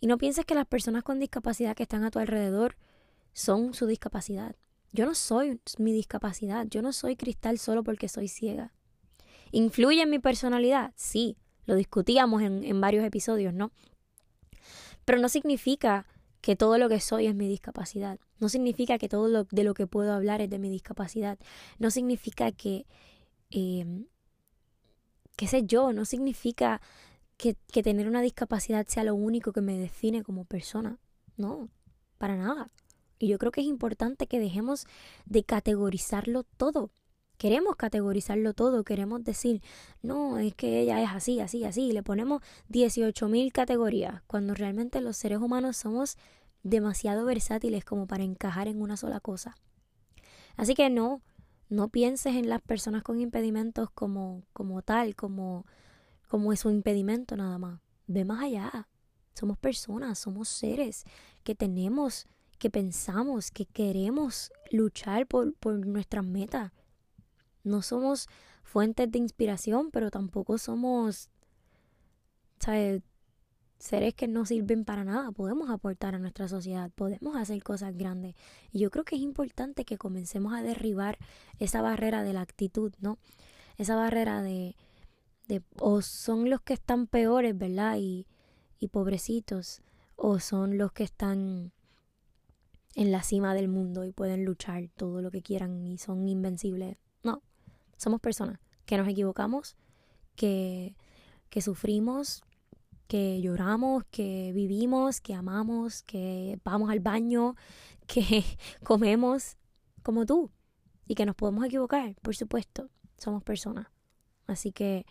Y 0.00 0.06
no 0.06 0.18
pienses 0.18 0.46
que 0.46 0.54
las 0.54 0.66
personas 0.66 1.04
con 1.04 1.20
discapacidad 1.20 1.76
que 1.76 1.84
están 1.84 2.02
a 2.02 2.10
tu 2.10 2.18
alrededor 2.18 2.76
son 3.32 3.74
su 3.74 3.86
discapacidad. 3.86 4.56
Yo 4.92 5.06
no 5.06 5.14
soy 5.14 5.60
mi 5.78 5.92
discapacidad, 5.92 6.66
yo 6.66 6.82
no 6.82 6.92
soy 6.92 7.14
cristal 7.14 7.58
solo 7.58 7.84
porque 7.84 8.08
soy 8.08 8.28
ciega. 8.28 8.72
¿Influye 9.52 10.02
en 10.02 10.10
mi 10.10 10.18
personalidad? 10.18 10.92
Sí, 10.96 11.36
lo 11.66 11.76
discutíamos 11.76 12.42
en, 12.42 12.64
en 12.64 12.80
varios 12.80 13.04
episodios, 13.04 13.54
¿no? 13.54 13.70
Pero 15.04 15.18
no 15.20 15.28
significa 15.28 16.06
que 16.42 16.56
todo 16.56 16.76
lo 16.76 16.88
que 16.88 17.00
soy 17.00 17.26
es 17.28 17.34
mi 17.34 17.48
discapacidad. 17.48 18.18
No 18.40 18.48
significa 18.48 18.98
que 18.98 19.08
todo 19.08 19.28
lo, 19.28 19.44
de 19.44 19.62
lo 19.62 19.74
que 19.74 19.86
puedo 19.86 20.12
hablar 20.12 20.40
es 20.40 20.50
de 20.50 20.58
mi 20.58 20.68
discapacidad. 20.68 21.38
No 21.78 21.90
significa 21.90 22.50
que, 22.50 22.84
eh, 23.50 24.04
qué 25.36 25.46
sé 25.46 25.64
yo, 25.64 25.92
no 25.92 26.04
significa 26.04 26.80
que, 27.36 27.56
que 27.72 27.82
tener 27.84 28.08
una 28.08 28.22
discapacidad 28.22 28.86
sea 28.88 29.04
lo 29.04 29.14
único 29.14 29.52
que 29.52 29.60
me 29.60 29.78
define 29.78 30.24
como 30.24 30.44
persona. 30.44 30.98
No, 31.36 31.68
para 32.18 32.36
nada. 32.36 32.72
Y 33.20 33.28
yo 33.28 33.38
creo 33.38 33.52
que 33.52 33.60
es 33.60 33.68
importante 33.68 34.26
que 34.26 34.40
dejemos 34.40 34.86
de 35.26 35.44
categorizarlo 35.44 36.42
todo. 36.42 36.90
Queremos 37.42 37.74
categorizarlo 37.74 38.54
todo, 38.54 38.84
queremos 38.84 39.24
decir, 39.24 39.62
no, 40.00 40.38
es 40.38 40.54
que 40.54 40.78
ella 40.78 41.02
es 41.02 41.10
así, 41.10 41.40
así, 41.40 41.64
así. 41.64 41.90
Le 41.90 42.04
ponemos 42.04 42.40
18.000 42.68 43.50
categorías, 43.50 44.22
cuando 44.28 44.54
realmente 44.54 45.00
los 45.00 45.16
seres 45.16 45.38
humanos 45.38 45.76
somos 45.76 46.16
demasiado 46.62 47.24
versátiles 47.24 47.84
como 47.84 48.06
para 48.06 48.22
encajar 48.22 48.68
en 48.68 48.80
una 48.80 48.96
sola 48.96 49.18
cosa. 49.18 49.56
Así 50.56 50.76
que 50.76 50.88
no, 50.88 51.20
no 51.68 51.88
pienses 51.88 52.36
en 52.36 52.48
las 52.48 52.62
personas 52.62 53.02
con 53.02 53.20
impedimentos 53.20 53.90
como, 53.90 54.44
como 54.52 54.82
tal, 54.82 55.16
como, 55.16 55.66
como 56.28 56.52
es 56.52 56.64
un 56.64 56.74
impedimento 56.74 57.36
nada 57.36 57.58
más. 57.58 57.80
Ve 58.06 58.24
más 58.24 58.44
allá. 58.44 58.86
Somos 59.34 59.58
personas, 59.58 60.16
somos 60.20 60.48
seres 60.48 61.02
que 61.42 61.56
tenemos, 61.56 62.28
que 62.60 62.70
pensamos, 62.70 63.50
que 63.50 63.66
queremos 63.66 64.52
luchar 64.70 65.26
por, 65.26 65.54
por 65.54 65.84
nuestras 65.84 66.24
metas. 66.24 66.70
No 67.64 67.82
somos 67.82 68.28
fuentes 68.62 69.10
de 69.10 69.18
inspiración, 69.18 69.90
pero 69.90 70.10
tampoco 70.10 70.58
somos 70.58 71.30
¿sabes? 72.58 73.02
seres 73.82 74.14
que 74.14 74.28
no 74.28 74.46
sirven 74.46 74.84
para 74.84 75.04
nada. 75.04 75.32
Podemos 75.32 75.68
aportar 75.68 76.14
a 76.14 76.18
nuestra 76.18 76.46
sociedad, 76.46 76.90
podemos 76.94 77.36
hacer 77.36 77.62
cosas 77.64 77.96
grandes. 77.96 78.36
Y 78.70 78.78
yo 78.78 78.90
creo 78.90 79.04
que 79.04 79.16
es 79.16 79.22
importante 79.22 79.84
que 79.84 79.98
comencemos 79.98 80.54
a 80.54 80.62
derribar 80.62 81.18
esa 81.58 81.82
barrera 81.82 82.22
de 82.22 82.32
la 82.32 82.42
actitud, 82.42 82.92
¿no? 83.00 83.18
Esa 83.78 83.96
barrera 83.96 84.40
de, 84.40 84.76
de 85.48 85.62
o 85.80 86.00
son 86.00 86.48
los 86.48 86.60
que 86.60 86.74
están 86.74 87.08
peores, 87.08 87.58
¿verdad? 87.58 87.96
Y, 87.98 88.26
y 88.78 88.88
pobrecitos, 88.88 89.82
o 90.14 90.38
son 90.38 90.78
los 90.78 90.92
que 90.92 91.02
están 91.02 91.72
en 92.94 93.10
la 93.10 93.22
cima 93.22 93.54
del 93.54 93.68
mundo 93.68 94.04
y 94.04 94.12
pueden 94.12 94.44
luchar 94.44 94.88
todo 94.96 95.22
lo 95.22 95.30
que 95.30 95.42
quieran 95.42 95.86
y 95.86 95.98
son 95.98 96.28
invencibles. 96.28 96.98
Somos 98.02 98.20
personas 98.20 98.58
que 98.84 98.96
nos 98.96 99.06
equivocamos, 99.06 99.76
que, 100.34 100.96
que 101.50 101.62
sufrimos, 101.62 102.42
que 103.06 103.40
lloramos, 103.40 104.02
que 104.10 104.50
vivimos, 104.52 105.20
que 105.20 105.34
amamos, 105.34 106.02
que 106.02 106.58
vamos 106.64 106.90
al 106.90 106.98
baño, 106.98 107.54
que 108.08 108.44
comemos 108.82 109.56
como 110.02 110.26
tú 110.26 110.50
y 111.06 111.14
que 111.14 111.24
nos 111.26 111.36
podemos 111.36 111.64
equivocar, 111.64 112.16
por 112.22 112.34
supuesto, 112.34 112.90
somos 113.18 113.44
personas. 113.44 113.86
Así 114.48 114.72
que 114.72 115.06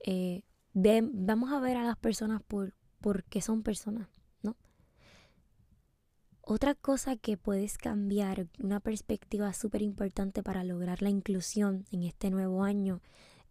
eh, 0.00 0.44
vamos 0.72 1.52
a 1.52 1.60
ver 1.60 1.76
a 1.76 1.84
las 1.84 1.98
personas 1.98 2.42
por 2.42 2.72
porque 3.02 3.42
son 3.42 3.62
personas. 3.62 4.08
Otra 6.46 6.74
cosa 6.74 7.16
que 7.16 7.38
puedes 7.38 7.78
cambiar, 7.78 8.48
una 8.62 8.78
perspectiva 8.78 9.54
súper 9.54 9.80
importante 9.80 10.42
para 10.42 10.62
lograr 10.62 11.00
la 11.00 11.08
inclusión 11.08 11.86
en 11.90 12.02
este 12.02 12.28
nuevo 12.28 12.64
año 12.64 13.00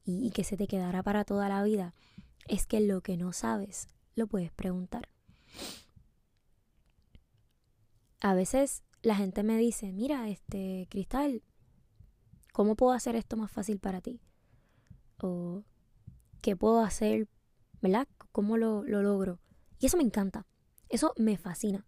y, 0.05 0.29
que 0.29 0.43
se 0.43 0.57
te 0.57 0.67
quedará 0.67 1.01
para 1.01 1.25
toda 1.25 1.49
la 1.49 1.63
vida, 1.63 1.95
es 2.47 2.67
que 2.67 2.79
lo 2.81 3.01
que 3.01 3.17
no 3.17 3.33
sabes 3.33 3.87
lo 4.13 4.27
puedes 4.27 4.51
preguntar. 4.51 5.09
A 8.21 8.35
veces 8.35 8.83
la 9.01 9.15
gente 9.15 9.41
me 9.41 9.57
dice, 9.57 9.91
mira, 9.91 10.29
este, 10.29 10.85
Cristal, 10.91 11.41
¿cómo 12.51 12.75
puedo 12.75 12.91
hacer 12.91 13.15
esto 13.15 13.37
más 13.37 13.49
fácil 13.49 13.79
para 13.79 14.01
ti? 14.01 14.21
O, 15.19 15.63
¿qué 16.41 16.55
puedo 16.55 16.81
hacer? 16.81 17.27
¿Verdad? 17.81 18.07
¿Cómo 18.31 18.55
lo 18.55 18.83
logro? 18.83 19.39
Y 19.79 19.87
eso 19.87 19.97
me 19.97 20.03
encanta, 20.03 20.45
eso 20.89 21.13
me 21.17 21.37
fascina, 21.37 21.87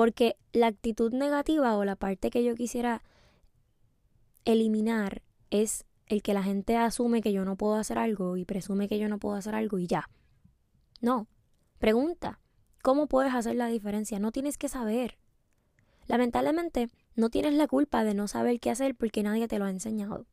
porque 0.00 0.38
la 0.54 0.68
actitud 0.68 1.12
negativa 1.12 1.76
o 1.76 1.84
la 1.84 1.94
parte 1.94 2.30
que 2.30 2.42
yo 2.42 2.54
quisiera 2.54 3.02
eliminar 4.46 5.20
es 5.50 5.84
el 6.06 6.22
que 6.22 6.32
la 6.32 6.42
gente 6.42 6.78
asume 6.78 7.20
que 7.20 7.34
yo 7.34 7.44
no 7.44 7.56
puedo 7.56 7.74
hacer 7.74 7.98
algo 7.98 8.38
y 8.38 8.46
presume 8.46 8.88
que 8.88 8.98
yo 8.98 9.10
no 9.10 9.18
puedo 9.18 9.36
hacer 9.36 9.54
algo 9.54 9.78
y 9.78 9.86
ya. 9.86 10.08
No, 11.02 11.26
pregunta, 11.78 12.40
¿cómo 12.80 13.08
puedes 13.08 13.34
hacer 13.34 13.56
la 13.56 13.66
diferencia? 13.66 14.18
No 14.18 14.32
tienes 14.32 14.56
que 14.56 14.70
saber. 14.70 15.18
Lamentablemente, 16.06 16.88
no 17.14 17.28
tienes 17.28 17.52
la 17.52 17.66
culpa 17.66 18.02
de 18.02 18.14
no 18.14 18.26
saber 18.26 18.58
qué 18.58 18.70
hacer 18.70 18.94
porque 18.94 19.22
nadie 19.22 19.48
te 19.48 19.58
lo 19.58 19.66
ha 19.66 19.70
enseñado. 19.70 20.24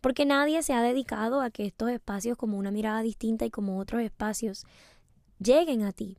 Porque 0.00 0.26
nadie 0.26 0.62
se 0.62 0.74
ha 0.74 0.80
dedicado 0.80 1.40
a 1.40 1.50
que 1.50 1.66
estos 1.66 1.90
espacios 1.90 2.38
como 2.38 2.56
una 2.56 2.70
mirada 2.70 3.02
distinta 3.02 3.46
y 3.46 3.50
como 3.50 3.80
otros 3.80 4.02
espacios 4.02 4.64
lleguen 5.40 5.82
a 5.82 5.90
ti. 5.90 6.18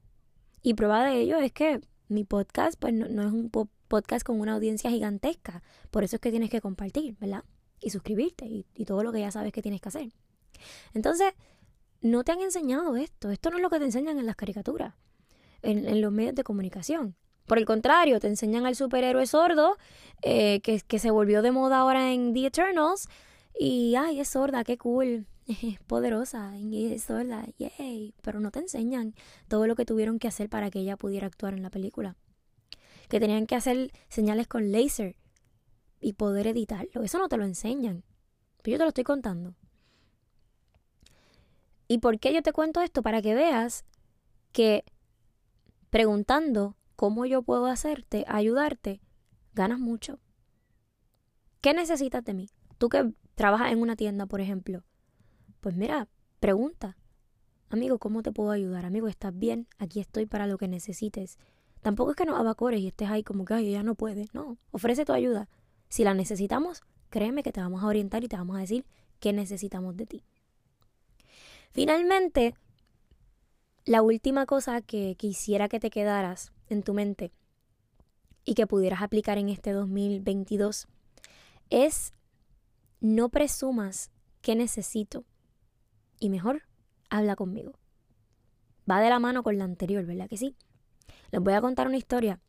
Y 0.62 0.74
prueba 0.74 1.05
de 1.05 1.21
ello 1.21 1.38
es 1.38 1.53
que 1.53 1.79
mi 2.07 2.23
podcast 2.23 2.79
pues 2.79 2.93
no, 2.93 3.05
es 3.05 3.31
un 3.31 3.49
podcast 3.87 4.25
con 4.25 4.39
una 4.39 4.53
audiencia 4.53 4.89
gigantesca. 4.89 5.63
Por 5.91 6.03
eso 6.03 6.15
es 6.15 6.21
que 6.21 6.31
tienes 6.31 6.49
que 6.49 6.61
compartir, 6.61 7.15
¿verdad? 7.19 7.43
Y 7.79 7.89
suscribirte 7.89 8.45
y, 8.45 8.85
todo 8.85 9.03
lo 9.03 9.11
que 9.11 9.19
ya 9.19 9.31
sabes 9.31 9.51
que 9.51 9.61
tienes 9.61 9.81
que 9.81 9.89
hacer. 9.89 10.09
Entonces, 10.93 11.33
no 12.01 12.23
te 12.23 12.31
han 12.31 12.41
enseñado 12.41 12.95
esto. 12.95 13.31
Esto 13.31 13.49
no 13.49 13.57
es 13.57 13.61
lo 13.61 13.69
que 13.69 13.79
te 13.79 13.85
enseñan 13.85 14.17
en 14.19 14.25
las 14.25 14.35
caricaturas, 14.35 14.95
en, 15.61 15.87
en 15.87 16.01
los 16.01 16.11
medios 16.11 16.35
de 16.35 16.43
comunicación. 16.43 17.15
Por 17.45 17.57
el 17.57 17.65
contrario, 17.65 18.19
te 18.19 18.27
enseñan 18.27 18.65
al 18.65 18.75
superhéroe 18.75 19.25
sordo, 19.25 19.77
eh, 20.21 20.59
que, 20.61 20.81
que 20.81 20.99
se 20.99 21.11
volvió 21.11 21.41
de 21.41 21.51
moda 21.51 21.79
ahora 21.79 22.11
en 22.11 22.33
The 22.33 22.47
Eternals. 22.47 23.07
Y, 23.57 23.95
ay, 23.95 24.19
es 24.19 24.29
sorda, 24.29 24.63
qué 24.63 24.77
cool 24.77 25.27
es 25.47 25.79
poderosa 25.87 26.57
y 26.57 26.93
es 26.93 27.03
sola, 27.03 27.47
yay, 27.57 28.13
pero 28.21 28.39
no 28.39 28.51
te 28.51 28.59
enseñan 28.59 29.15
todo 29.47 29.67
lo 29.67 29.75
que 29.75 29.85
tuvieron 29.85 30.19
que 30.19 30.27
hacer 30.27 30.49
para 30.49 30.69
que 30.69 30.79
ella 30.79 30.97
pudiera 30.97 31.27
actuar 31.27 31.53
en 31.53 31.63
la 31.63 31.69
película. 31.69 32.15
Que 33.09 33.19
tenían 33.19 33.47
que 33.47 33.55
hacer 33.55 33.91
señales 34.09 34.47
con 34.47 34.71
láser 34.71 35.15
y 36.01 36.13
poder 36.13 36.47
editarlo. 36.47 37.03
Eso 37.03 37.17
no 37.17 37.29
te 37.29 37.37
lo 37.37 37.45
enseñan. 37.45 38.03
Pero 38.61 38.73
yo 38.73 38.77
te 38.79 38.83
lo 38.83 38.89
estoy 38.89 39.05
contando. 39.05 39.55
¿Y 41.87 41.99
por 41.99 42.19
qué 42.19 42.33
yo 42.33 42.41
te 42.41 42.51
cuento 42.51 42.81
esto? 42.81 43.01
Para 43.01 43.21
que 43.21 43.33
veas 43.33 43.85
que 44.51 44.83
preguntando 45.89 46.75
cómo 46.97 47.25
yo 47.25 47.43
puedo 47.43 47.67
hacerte, 47.67 48.25
ayudarte, 48.27 48.99
ganas 49.53 49.79
mucho. 49.79 50.19
¿Qué 51.61 51.73
necesitas 51.73 52.25
de 52.25 52.33
mí? 52.33 52.49
Tú 52.77 52.89
que 52.89 53.13
trabajas 53.35 53.71
en 53.71 53.81
una 53.81 53.95
tienda, 53.95 54.25
por 54.25 54.41
ejemplo, 54.41 54.83
pues 55.67 55.75
mira, 55.75 56.07
pregunta. 56.39 56.95
Amigo, 57.67 58.00
¿cómo 58.00 58.24
te 58.24 58.31
puedo 58.31 58.51
ayudar? 58.51 58.86
Amigo, 58.86 59.09
¿estás 59.09 59.38
bien? 59.38 59.67
Aquí 59.79 60.00
estoy 60.00 60.25
para 60.25 60.47
lo 60.47 60.57
que 60.57 60.69
necesites. 60.69 61.38
Tampoco 61.81 62.12
es 62.12 62.15
que 62.15 62.24
nos 62.24 62.39
abacores 62.39 62.79
y 62.79 62.88
estés 62.88 63.09
ahí 63.09 63.21
como 63.21 63.43
que, 63.43 63.53
ay, 63.53 63.83
no 63.83 63.93
puede. 63.93 64.29
No, 64.31 64.57
ofrece 64.71 65.03
tu 65.03 65.12
ayuda. 65.12 65.50
Si 65.89 66.05
la 66.05 66.13
necesitamos, 66.13 66.83
créeme 67.09 67.43
que 67.43 67.51
te 67.51 67.59
vamos 67.59 67.83
a 67.83 67.88
orientar 67.88 68.24
y 68.24 68.29
te 68.29 68.38
vamos 68.38 68.55
a 68.55 68.62
decir 68.62 68.86
qué 69.19 69.33
necesitamos 69.33 69.97
de 69.97 70.05
ti. 70.05 70.24
Finalmente, 71.71 72.55
la 73.83 74.03
última 74.03 74.45
cosa 74.45 74.81
que 74.81 75.15
quisiera 75.15 75.67
que 75.67 75.81
te 75.81 75.89
quedaras 75.89 76.53
en 76.69 76.81
tu 76.81 76.93
mente 76.93 77.33
y 78.45 78.53
que 78.53 78.67
pudieras 78.67 79.01
aplicar 79.01 79.38
en 79.38 79.50
este 79.50 79.74
2022 79.74 80.88
es 81.69 82.13
no 83.01 83.27
presumas 83.27 84.12
qué 84.41 84.55
necesito 84.55 85.25
y 86.19 86.29
mejor 86.29 86.63
habla 87.09 87.36
conmigo. 87.36 87.74
Va 88.89 89.01
de 89.01 89.09
la 89.09 89.19
mano 89.19 89.43
con 89.43 89.57
la 89.57 89.65
anterior, 89.65 90.05
¿verdad 90.05 90.29
que 90.29 90.38
sí? 90.38 90.55
Les 91.31 91.41
voy 91.41 91.53
a 91.53 91.62
contar 91.62 91.88
una 91.88 91.97
historia. 91.97 92.39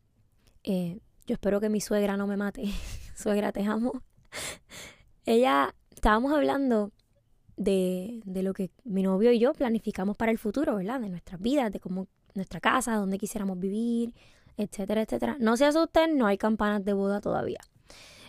Eh, 0.63 0.99
yo 1.25 1.33
espero 1.33 1.59
que 1.59 1.69
mi 1.69 1.81
suegra 1.81 2.17
no 2.17 2.27
me 2.27 2.37
mate. 2.37 2.63
suegra, 3.15 3.51
te 3.51 3.63
amo. 3.63 4.03
Ella, 5.25 5.75
estábamos 5.91 6.31
hablando 6.31 6.91
de, 7.57 8.21
de 8.25 8.43
lo 8.43 8.53
que 8.53 8.71
mi 8.85 9.03
novio 9.03 9.31
y 9.31 9.39
yo 9.39 9.53
planificamos 9.53 10.15
para 10.15 10.31
el 10.31 10.37
futuro, 10.37 10.75
¿verdad? 10.75 11.01
De 11.01 11.09
nuestras 11.09 11.41
vidas, 11.41 11.71
de 11.71 11.79
cómo 11.79 12.07
nuestra 12.33 12.59
casa, 12.59 12.95
dónde 12.95 13.17
quisiéramos 13.17 13.59
vivir, 13.59 14.13
etcétera, 14.57 15.01
etcétera. 15.01 15.37
No 15.39 15.57
se 15.57 15.65
asusten, 15.65 16.17
no 16.17 16.25
hay 16.25 16.37
campanas 16.37 16.83
de 16.85 16.93
boda 16.93 17.21
todavía. 17.21 17.59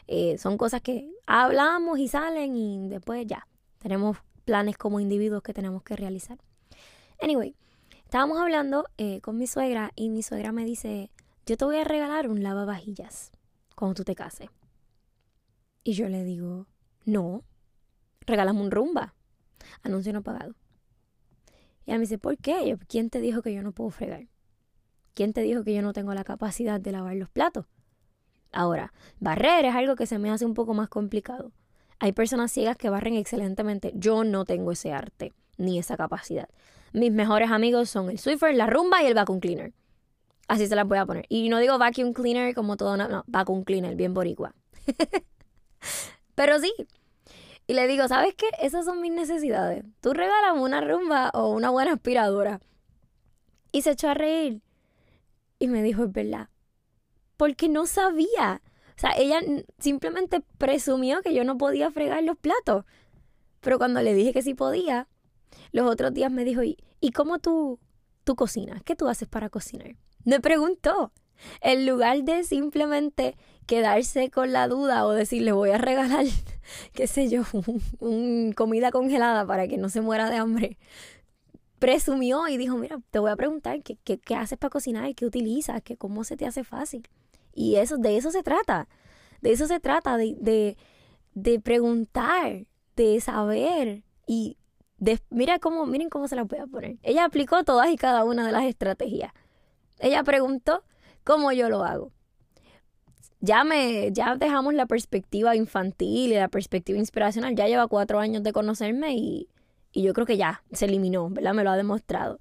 Eh, 0.07 0.39
son 0.39 0.57
cosas 0.57 0.83
que 0.83 1.09
hablamos 1.27 1.99
y 1.99 2.09
salen 2.09 2.57
y 2.57 2.89
después 2.89 3.25
ya 3.27 3.47
tenemos 3.79 4.17
planes 4.41 4.77
como 4.77 5.01
individuos 5.01 5.43
que 5.43 5.55
tenemos 5.55 5.83
que 5.83 5.97
realizar. 5.97 6.39
Anyway, 7.21 7.55
estábamos 8.05 8.39
hablando 8.39 8.87
eh, 8.99 9.21
con 9.21 9.37
mi 9.37 9.47
suegra 9.47 9.93
y 9.95 10.11
mi 10.11 10.23
suegra 10.23 10.53
me 10.53 10.65
dice, 10.65 11.11
yo 11.47 11.57
te 11.57 11.65
voy 11.65 11.77
a 11.77 11.85
regalar 11.85 12.29
un 12.29 12.43
lavavajillas 12.43 13.33
cuando 13.75 13.95
tú 13.95 14.05
te 14.05 14.15
cases. 14.15 14.49
Y 15.83 15.93
yo 15.95 16.09
le 16.09 16.25
digo, 16.25 16.67
no, 17.05 17.45
regálame 18.27 18.61
un 18.61 18.71
rumba. 18.71 19.15
Anuncio 19.83 20.13
no 20.13 20.23
pagado. 20.23 20.55
ella 21.87 21.97
me 21.97 22.03
dice, 22.03 22.19
¿por 22.19 22.37
qué? 22.39 22.77
¿quién 22.89 23.11
te 23.11 23.21
dijo 23.21 23.43
que 23.43 23.55
yo 23.55 23.63
no 23.63 23.73
puedo 23.73 23.91
fregar? 23.91 24.29
¿Quién 25.15 25.33
te 25.33 25.43
dijo 25.43 25.65
que 25.65 25.75
yo 25.75 25.83
no 25.83 25.93
tengo 25.93 26.15
la 26.15 26.25
capacidad 26.25 26.81
de 26.81 26.93
lavar 26.93 27.17
los 27.17 27.29
platos? 27.29 27.67
Ahora, 28.53 28.93
barrer 29.19 29.65
es 29.65 29.75
algo 29.75 29.97
que 29.97 30.07
se 30.07 30.19
me 30.19 30.31
hace 30.31 30.45
un 30.45 30.55
poco 30.55 30.75
más 30.75 30.89
complicado. 30.89 31.53
Hay 32.01 32.13
personas 32.13 32.51
ciegas 32.51 32.77
que 32.79 32.89
barren 32.89 33.15
excelentemente. 33.15 33.93
Yo 33.95 34.25
no 34.25 34.47
tengo 34.47 34.73
ese 34.73 34.93
arte 34.93 35.33
ni 35.59 35.79
esa 35.79 35.97
capacidad. 35.97 36.49
Mis 36.93 37.13
mejores 37.13 37.51
amigos 37.51 37.91
son 37.91 38.11
el 38.11 38.19
Swiffer, 38.19 38.55
la 38.55 38.67
rumba 38.67 39.03
y 39.03 39.07
el 39.07 39.15
vacuum 39.15 39.39
cleaner. 39.39 39.73
Así 40.49 40.67
se 40.67 40.75
las 40.75 40.89
voy 40.89 40.99
a 40.99 41.07
poner. 41.07 41.27
Y 41.29 41.49
no 41.51 41.59
digo 41.59 41.79
vacuum 41.79 42.15
cleaner 42.15 42.55
como 42.55 42.77
todo, 42.77 42.97
no, 42.97 43.07
no 43.07 43.23
vacuum 43.27 43.63
cleaner, 43.63 43.95
bien 43.95 44.15
boricua. 44.15 44.55
Pero 46.35 46.59
sí. 46.59 46.73
Y 47.67 47.75
le 47.75 47.87
digo, 47.87 48.09
¿sabes 48.09 48.35
qué? 48.35 48.47
Esas 48.61 48.87
son 48.87 49.01
mis 49.01 49.13
necesidades. 49.13 49.85
Tú 50.01 50.15
regálame 50.15 50.61
una 50.61 50.81
rumba 50.81 51.31
o 51.35 51.51
una 51.51 51.71
buena 51.71 51.93
aspiradora. 51.93 52.61
Y 53.71 53.83
se 53.83 53.93
echó 53.93 54.09
a 54.09 54.15
reír. 54.15 54.63
Y 55.59 55.69
me 55.69 55.83
dijo, 55.83 56.05
es 56.05 56.13
verdad. 56.13 56.49
Porque 57.37 57.69
no 57.69 57.87
sabía. 57.87 58.63
O 59.01 59.03
sea, 59.03 59.13
ella 59.17 59.41
simplemente 59.79 60.43
presumió 60.59 61.23
que 61.23 61.33
yo 61.33 61.43
no 61.43 61.57
podía 61.57 61.91
fregar 61.91 62.23
los 62.23 62.37
platos. 62.37 62.85
Pero 63.63 63.79
cuando 63.79 64.03
le 64.03 64.13
dije 64.13 64.35
que 64.35 64.43
sí 64.43 64.53
podía, 64.53 65.09
los 65.73 65.91
otros 65.91 66.13
días 66.13 66.31
me 66.31 66.45
dijo, 66.45 66.61
¿y, 66.63 66.77
cómo 67.13 67.39
tú, 67.39 67.79
tú 68.25 68.37
cocinas? 68.37 68.83
¿Qué 68.83 68.95
tú 68.95 69.09
haces 69.09 69.27
para 69.27 69.49
cocinar? 69.49 69.97
Me 70.27 70.39
preguntó. 70.39 71.13
En 71.63 71.87
lugar 71.87 72.25
de 72.25 72.45
simplemente 72.45 73.39
quedarse 73.65 74.31
con 74.31 74.53
la 74.53 74.69
duda 74.69 75.07
o 75.07 75.13
decirle 75.13 75.53
voy 75.53 75.71
a 75.71 75.79
regalar, 75.79 76.27
qué 76.93 77.07
sé 77.07 77.31
yo, 77.31 77.45
un, 78.01 78.53
comida 78.53 78.91
congelada 78.91 79.47
para 79.47 79.67
que 79.67 79.79
no 79.79 79.89
se 79.89 80.03
muera 80.03 80.29
de 80.29 80.37
hambre, 80.37 80.77
presumió 81.79 82.49
y 82.49 82.59
dijo, 82.59 82.77
mira, 82.77 83.01
te 83.11 83.19
voy 83.19 83.31
a 83.31 83.37
preguntar 83.37 83.83
qué, 83.83 83.97
qué, 84.05 84.19
qué 84.19 84.35
haces 84.35 84.59
para 84.59 84.69
cocinar, 84.69 85.15
qué 85.15 85.25
utilizas, 85.25 85.81
qué, 85.81 85.97
cómo 85.97 86.23
se 86.23 86.37
te 86.37 86.45
hace 86.45 86.65
fácil. 86.65 87.09
Y 87.53 87.77
eso, 87.77 87.97
de 87.97 88.17
eso 88.17 88.31
se 88.31 88.43
trata. 88.43 88.89
De 89.41 89.53
eso 89.53 89.67
se 89.67 89.81
trata, 89.81 90.17
de, 90.17 90.37
de, 90.41 90.77
de 91.35 91.61
preguntar, 91.61 92.67
de 92.97 93.21
saber. 93.21 94.05
Y 94.27 94.57
de, 94.99 95.19
mira 95.31 95.59
cómo, 95.59 95.87
miren 95.87 96.11
cómo 96.11 96.29
se 96.29 96.37
la 96.37 96.45
voy 96.45 96.59
a 96.59 96.67
poner. 96.67 96.99
Ella 97.03 97.25
aplicó 97.25 97.65
todas 97.65 97.91
y 97.91 97.97
cada 97.97 98.25
una 98.25 98.47
de 98.47 98.53
las 98.53 98.65
estrategias. 98.65 99.33
Ella 99.99 100.23
preguntó 100.23 100.85
cómo 101.25 101.53
yo 101.53 101.69
lo 101.69 101.85
hago. 101.85 102.13
Ya 103.41 103.65
me, 103.65 104.13
ya 104.13 104.37
dejamos 104.37 104.75
la 104.75 104.85
perspectiva 104.85 105.57
infantil 105.57 106.33
y 106.33 106.35
la 106.35 106.49
perspectiva 106.49 106.99
inspiracional. 106.99 107.55
Ya 107.55 107.67
lleva 107.67 107.89
cuatro 107.89 108.19
años 108.19 108.43
de 108.43 108.53
conocerme 108.53 109.15
y, 109.15 109.49
y 109.93 110.03
yo 110.03 110.13
creo 110.13 110.27
que 110.27 110.37
ya 110.37 110.63
se 110.73 110.85
eliminó, 110.85 111.31
¿verdad? 111.31 111.55
Me 111.55 111.65
lo 111.65 111.71
ha 111.71 111.77
demostrado. 111.77 112.39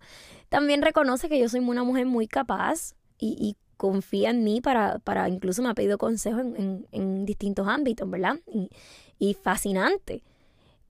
También 0.50 0.82
reconoce 0.82 1.30
que 1.30 1.40
yo 1.40 1.48
soy 1.48 1.62
una 1.62 1.84
mujer 1.84 2.06
muy 2.06 2.28
capaz 2.28 2.96
y 3.18 3.56
confía 3.80 4.32
en 4.32 4.44
mí 4.44 4.60
para, 4.60 5.00
para, 5.00 5.30
incluso 5.30 5.64
me 5.64 5.70
ha 5.70 5.74
pedido 5.74 5.98
consejos 5.98 6.42
en, 6.42 6.86
en, 6.92 7.26
distintos 7.26 7.66
ámbitos, 7.66 8.10
¿verdad? 8.10 8.38
Y, 8.46 8.70
y, 9.18 9.36
fascinante. 9.36 10.22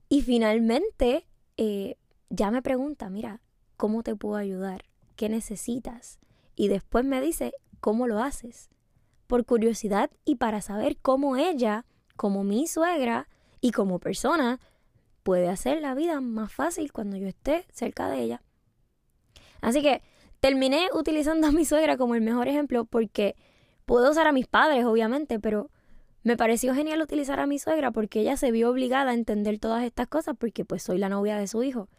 Y 0.09 0.23
finalmente 0.23 1.27
eh, 1.55 1.97
ya 2.31 2.49
me 2.49 2.63
pregunta, 2.63 3.11
mira, 3.11 3.41
¿cómo 3.77 4.01
te 4.01 4.15
puedo 4.15 4.37
ayudar? 4.37 4.85
¿Qué 5.15 5.29
necesitas? 5.29 6.17
Y 6.55 6.67
después 6.67 7.05
me 7.05 7.21
dice, 7.21 7.53
¿cómo 7.79 8.07
lo 8.07 8.23
haces? 8.23 8.69
Por 9.27 9.45
curiosidad 9.45 10.09
y 10.25 10.37
para 10.37 10.59
saber 10.59 10.97
cómo 10.97 11.37
ella, 11.37 11.85
como 12.15 12.43
mi 12.43 12.65
suegra 12.65 13.29
y 13.61 13.69
como 13.69 13.99
persona, 13.99 14.59
puede 15.21 15.47
hacer 15.47 15.79
la 15.79 15.93
vida 15.93 16.21
más 16.21 16.51
fácil 16.51 16.91
cuando 16.91 17.17
yo 17.17 17.27
esté 17.27 17.67
cerca 17.71 18.09
de 18.09 18.23
ella. 18.23 18.41
Así 19.61 19.83
que 19.83 20.01
terminé 20.39 20.89
utilizando 20.93 21.47
a 21.47 21.51
mi 21.51 21.65
suegra 21.65 21.97
como 21.97 22.15
el 22.15 22.21
mejor 22.21 22.47
ejemplo 22.47 22.85
porque 22.85 23.35
puedo 23.85 24.11
usar 24.11 24.27
a 24.27 24.31
mis 24.31 24.47
padres, 24.47 24.85
obviamente, 24.85 25.39
pero 25.39 25.69
me 26.23 26.37
pareció 26.37 26.73
genial 26.73 27.01
utilizar 27.01 27.39
a 27.39 27.47
mi 27.47 27.59
suegra 27.59 27.91
porque 27.91 28.21
ella 28.21 28.37
se 28.37 28.51
vio 28.51 28.69
obligada 28.69 29.11
a 29.11 29.13
entender 29.13 29.59
todas 29.59 29.83
estas 29.83 30.07
cosas 30.07 30.35
porque 30.37 30.65
pues 30.65 30.83
soy 30.83 30.97
la 30.97 31.09
novia 31.09 31.37
de 31.37 31.47
su 31.47 31.63
hijo. 31.63 31.89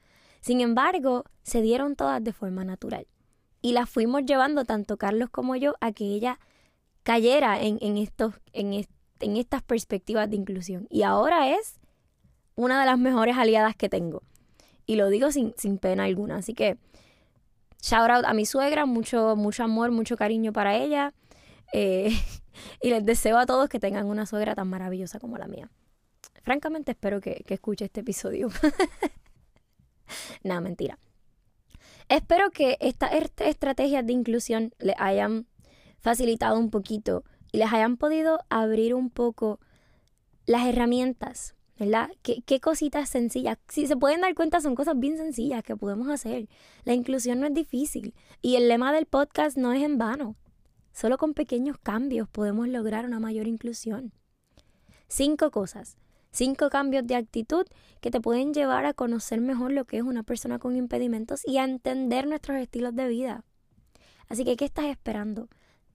Sin 0.40 0.60
embargo, 0.60 1.24
se 1.42 1.62
dieron 1.62 1.96
todas 1.96 2.22
de 2.22 2.32
forma 2.32 2.64
natural. 2.64 3.06
Y 3.62 3.72
las 3.72 3.90
fuimos 3.90 4.24
llevando 4.24 4.64
tanto 4.64 4.96
Carlos 4.96 5.28
como 5.30 5.54
yo 5.56 5.74
a 5.80 5.92
que 5.92 6.04
ella 6.04 6.38
cayera 7.02 7.60
en, 7.60 7.98
estos, 7.98 8.34
en, 8.52 8.72
en 8.72 9.36
estas 9.36 9.62
perspectivas 9.62 10.30
de 10.30 10.36
inclusión. 10.36 10.86
Y 10.90 11.02
ahora 11.02 11.50
es 11.54 11.78
una 12.54 12.80
de 12.80 12.86
las 12.86 12.98
mejores 12.98 13.36
aliadas 13.36 13.76
que 13.76 13.88
tengo. 13.88 14.22
Y 14.86 14.96
lo 14.96 15.08
digo 15.08 15.30
sin, 15.30 15.54
sin 15.56 15.78
pena 15.78 16.04
alguna. 16.04 16.36
Así 16.36 16.54
que 16.54 16.78
Shout 17.82 18.10
out 18.10 18.24
a 18.26 18.34
mi 18.34 18.46
suegra, 18.46 18.86
mucho, 18.86 19.36
mucho 19.36 19.64
amor, 19.64 19.90
mucho 19.90 20.16
cariño 20.16 20.52
para 20.52 20.76
ella. 20.76 21.14
Eh, 21.72 22.10
y 22.82 22.90
les 22.90 23.04
deseo 23.04 23.38
a 23.38 23.46
todos 23.46 23.68
que 23.68 23.80
tengan 23.80 24.06
una 24.06 24.26
suegra 24.26 24.54
tan 24.54 24.68
maravillosa 24.68 25.18
como 25.18 25.38
la 25.38 25.46
mía. 25.46 25.70
Francamente 26.42 26.92
espero 26.92 27.20
que, 27.20 27.44
que 27.46 27.54
escuche 27.54 27.84
este 27.84 28.00
episodio. 28.00 28.48
Nada, 30.42 30.60
mentira. 30.60 30.98
Espero 32.08 32.50
que 32.50 32.76
estas 32.80 33.12
estrategias 33.38 34.04
de 34.04 34.12
inclusión 34.12 34.74
les 34.78 34.96
hayan 34.98 35.46
facilitado 36.00 36.58
un 36.58 36.70
poquito 36.70 37.24
y 37.52 37.58
les 37.58 37.72
hayan 37.72 37.96
podido 37.96 38.40
abrir 38.48 38.94
un 38.94 39.10
poco 39.10 39.60
las 40.44 40.66
herramientas 40.66 41.54
¿verdad? 41.80 42.10
¿Qué, 42.20 42.42
¿Qué, 42.42 42.60
cositas 42.60 43.08
sencillas? 43.08 43.56
Si 43.68 43.86
se 43.86 43.96
pueden 43.96 44.20
dar 44.20 44.34
cuenta, 44.34 44.60
son 44.60 44.74
cosas 44.74 44.98
bien 44.98 45.16
sencillas 45.16 45.64
que 45.64 45.76
podemos 45.76 46.08
hacer. 46.08 46.46
La 46.84 46.92
inclusión 46.92 47.40
no 47.40 47.46
es 47.46 47.54
difícil 47.54 48.14
y 48.42 48.56
el 48.56 48.68
lema 48.68 48.92
del 48.92 49.06
podcast 49.06 49.56
no 49.56 49.72
es 49.72 49.82
en 49.82 49.96
vano. 49.96 50.36
Solo 50.92 51.16
con 51.16 51.32
pequeños 51.32 51.78
cambios 51.78 52.28
podemos 52.28 52.68
lograr 52.68 53.06
una 53.06 53.18
mayor 53.18 53.46
inclusión. 53.46 54.12
Cinco 55.08 55.50
cosas, 55.50 55.96
cinco 56.30 56.68
cambios 56.68 57.06
de 57.06 57.14
actitud 57.14 57.64
que 58.02 58.10
te 58.10 58.20
pueden 58.20 58.52
llevar 58.52 58.84
a 58.84 58.92
conocer 58.92 59.40
mejor 59.40 59.72
lo 59.72 59.86
que 59.86 59.96
es 59.96 60.02
una 60.02 60.22
persona 60.22 60.58
con 60.58 60.76
impedimentos 60.76 61.40
y 61.46 61.56
a 61.56 61.64
entender 61.64 62.26
nuestros 62.26 62.58
estilos 62.58 62.94
de 62.94 63.08
vida. 63.08 63.44
Así 64.28 64.44
que, 64.44 64.56
¿qué 64.56 64.66
estás 64.66 64.84
esperando? 64.84 65.48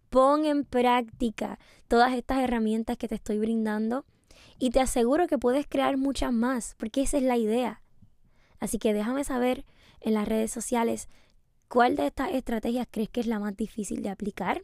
Pon 0.10 0.46
en 0.46 0.66
práctica 0.66 1.60
todas 1.88 2.14
estas 2.14 2.40
herramientas 2.40 2.98
que 2.98 3.08
te 3.08 3.16
estoy 3.16 3.38
brindando 3.38 4.04
y 4.60 4.70
te 4.70 4.80
aseguro 4.80 5.28
que 5.28 5.38
puedes 5.38 5.68
crear 5.68 5.98
muchas 5.98 6.32
más, 6.32 6.76
porque 6.78 7.02
esa 7.02 7.18
es 7.18 7.24
la 7.24 7.38
idea. 7.38 7.82
Así 8.60 8.80
que 8.80 8.94
déjame 8.94 9.24
saber 9.24 9.66
en 10.02 10.14
las 10.14 10.28
redes 10.28 10.52
sociales 10.52 11.10
cuál 11.68 11.96
de 11.96 12.08
estas 12.08 12.32
estrategias 12.32 12.88
crees 12.90 13.10
que 13.10 13.20
es 13.20 13.28
la 13.28 13.40
más 13.40 13.56
difícil 13.56 14.02
de 14.02 14.10
aplicar 14.10 14.64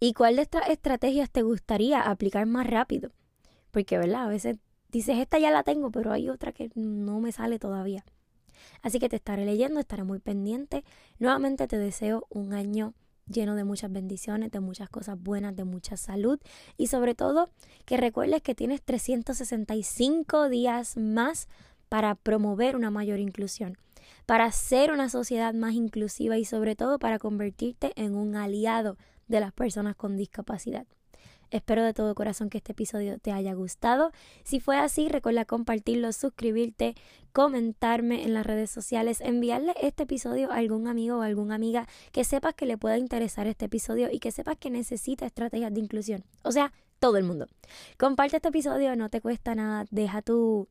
y 0.00 0.12
cuál 0.12 0.36
de 0.36 0.42
estas 0.42 0.68
estrategias 0.68 1.30
te 1.30 1.42
gustaría 1.42 2.00
aplicar 2.00 2.46
más 2.46 2.66
rápido. 2.66 3.12
Porque, 3.70 3.98
¿verdad? 3.98 4.24
A 4.24 4.28
veces 4.28 4.58
dices, 4.90 5.18
esta 5.18 5.38
ya 5.38 5.50
la 5.50 5.62
tengo, 5.62 5.90
pero 5.90 6.12
hay 6.12 6.28
otra 6.28 6.52
que 6.52 6.70
no 6.74 7.20
me 7.20 7.32
sale 7.32 7.58
todavía. 7.58 8.04
Así 8.82 8.98
que 8.98 9.08
te 9.08 9.16
estaré 9.16 9.44
leyendo, 9.44 9.80
estaré 9.80 10.04
muy 10.04 10.18
pendiente. 10.18 10.84
Nuevamente 11.18 11.66
te 11.66 11.78
deseo 11.78 12.26
un 12.28 12.52
año 12.52 12.94
lleno 13.32 13.56
de 13.56 13.64
muchas 13.64 13.90
bendiciones, 13.90 14.50
de 14.52 14.60
muchas 14.60 14.88
cosas 14.88 15.20
buenas, 15.20 15.56
de 15.56 15.64
mucha 15.64 15.96
salud 15.96 16.38
y 16.76 16.86
sobre 16.86 17.14
todo 17.14 17.50
que 17.84 17.96
recuerdes 17.96 18.42
que 18.42 18.54
tienes 18.54 18.82
365 18.82 20.48
días 20.48 20.96
más 20.96 21.48
para 21.88 22.14
promover 22.14 22.76
una 22.76 22.90
mayor 22.90 23.18
inclusión, 23.18 23.76
para 24.26 24.50
ser 24.52 24.92
una 24.92 25.08
sociedad 25.08 25.52
más 25.54 25.74
inclusiva 25.74 26.38
y 26.38 26.44
sobre 26.44 26.76
todo 26.76 26.98
para 26.98 27.18
convertirte 27.18 27.92
en 27.96 28.14
un 28.14 28.36
aliado 28.36 28.96
de 29.28 29.40
las 29.40 29.52
personas 29.52 29.96
con 29.96 30.16
discapacidad. 30.16 30.86
Espero 31.52 31.84
de 31.84 31.92
todo 31.92 32.14
corazón 32.14 32.48
que 32.48 32.58
este 32.58 32.72
episodio 32.72 33.18
te 33.18 33.30
haya 33.30 33.52
gustado. 33.52 34.10
Si 34.42 34.58
fue 34.58 34.78
así, 34.78 35.08
recuerda 35.08 35.44
compartirlo, 35.44 36.10
suscribirte, 36.12 36.94
comentarme 37.32 38.24
en 38.24 38.32
las 38.32 38.46
redes 38.46 38.70
sociales, 38.70 39.20
enviarle 39.20 39.74
este 39.80 40.04
episodio 40.04 40.50
a 40.50 40.56
algún 40.56 40.88
amigo 40.88 41.18
o 41.18 41.22
alguna 41.22 41.54
amiga 41.54 41.86
que 42.10 42.24
sepas 42.24 42.54
que 42.54 42.64
le 42.64 42.78
pueda 42.78 42.96
interesar 42.96 43.46
este 43.46 43.66
episodio 43.66 44.08
y 44.10 44.18
que 44.18 44.32
sepas 44.32 44.56
que 44.56 44.70
necesita 44.70 45.26
estrategias 45.26 45.74
de 45.74 45.80
inclusión. 45.80 46.24
O 46.42 46.52
sea, 46.52 46.72
todo 46.98 47.18
el 47.18 47.24
mundo. 47.24 47.48
Comparte 47.98 48.36
este 48.36 48.48
episodio, 48.48 48.96
no 48.96 49.10
te 49.10 49.20
cuesta 49.20 49.54
nada, 49.54 49.84
deja 49.90 50.22
tu 50.22 50.68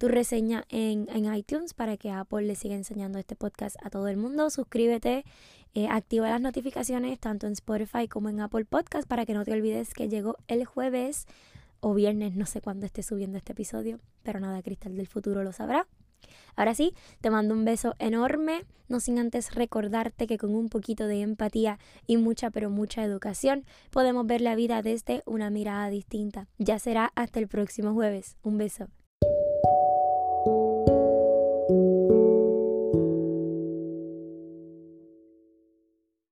tu 0.00 0.08
reseña 0.08 0.64
en, 0.70 1.08
en, 1.10 1.32
iTunes 1.34 1.74
para 1.74 1.98
que 1.98 2.10
Apple 2.10 2.46
le 2.46 2.54
siga 2.54 2.74
enseñando 2.74 3.18
este 3.18 3.36
podcast 3.36 3.76
a 3.84 3.90
todo 3.90 4.08
el 4.08 4.16
mundo. 4.16 4.48
Suscríbete 4.48 5.26
eh, 5.74 5.88
activa 5.90 6.30
las 6.30 6.40
notificaciones 6.40 7.20
tanto 7.20 7.46
en 7.46 7.52
Spotify 7.52 8.08
como 8.08 8.30
en 8.30 8.40
Apple 8.40 8.64
Podcast 8.64 9.06
para 9.06 9.26
que 9.26 9.34
no 9.34 9.44
te 9.44 9.52
olvides 9.52 9.92
que 9.92 10.08
llegó 10.08 10.38
el 10.48 10.64
jueves 10.64 11.26
o 11.80 11.92
viernes, 11.92 12.34
no 12.34 12.46
sé 12.46 12.62
cuándo 12.62 12.86
esté 12.86 13.02
subiendo 13.02 13.36
este 13.36 13.52
episodio, 13.52 14.00
pero 14.22 14.40
nada, 14.40 14.62
Cristal 14.62 14.96
del 14.96 15.06
futuro 15.06 15.44
lo 15.44 15.52
sabrá. 15.52 15.86
Ahora 16.56 16.74
sí, 16.74 16.94
te 17.20 17.28
mando 17.28 17.52
un 17.52 17.66
beso 17.66 17.94
enorme, 17.98 18.64
no 18.88 19.00
sin 19.00 19.18
antes 19.18 19.54
recordarte 19.54 20.26
que 20.26 20.38
con 20.38 20.54
un 20.54 20.70
poquito 20.70 21.08
de 21.08 21.20
empatía 21.20 21.78
y 22.06 22.16
mucha 22.16 22.48
pero 22.50 22.70
mucha 22.70 23.04
educación 23.04 23.66
podemos 23.90 24.26
ver 24.26 24.40
la 24.40 24.54
vida 24.54 24.80
desde 24.80 25.22
una 25.26 25.50
mirada 25.50 25.90
distinta. 25.90 26.48
Ya 26.56 26.78
será 26.78 27.12
hasta 27.16 27.38
el 27.38 27.48
próximo 27.48 27.92
jueves. 27.92 28.38
Un 28.42 28.56
beso. 28.56 28.88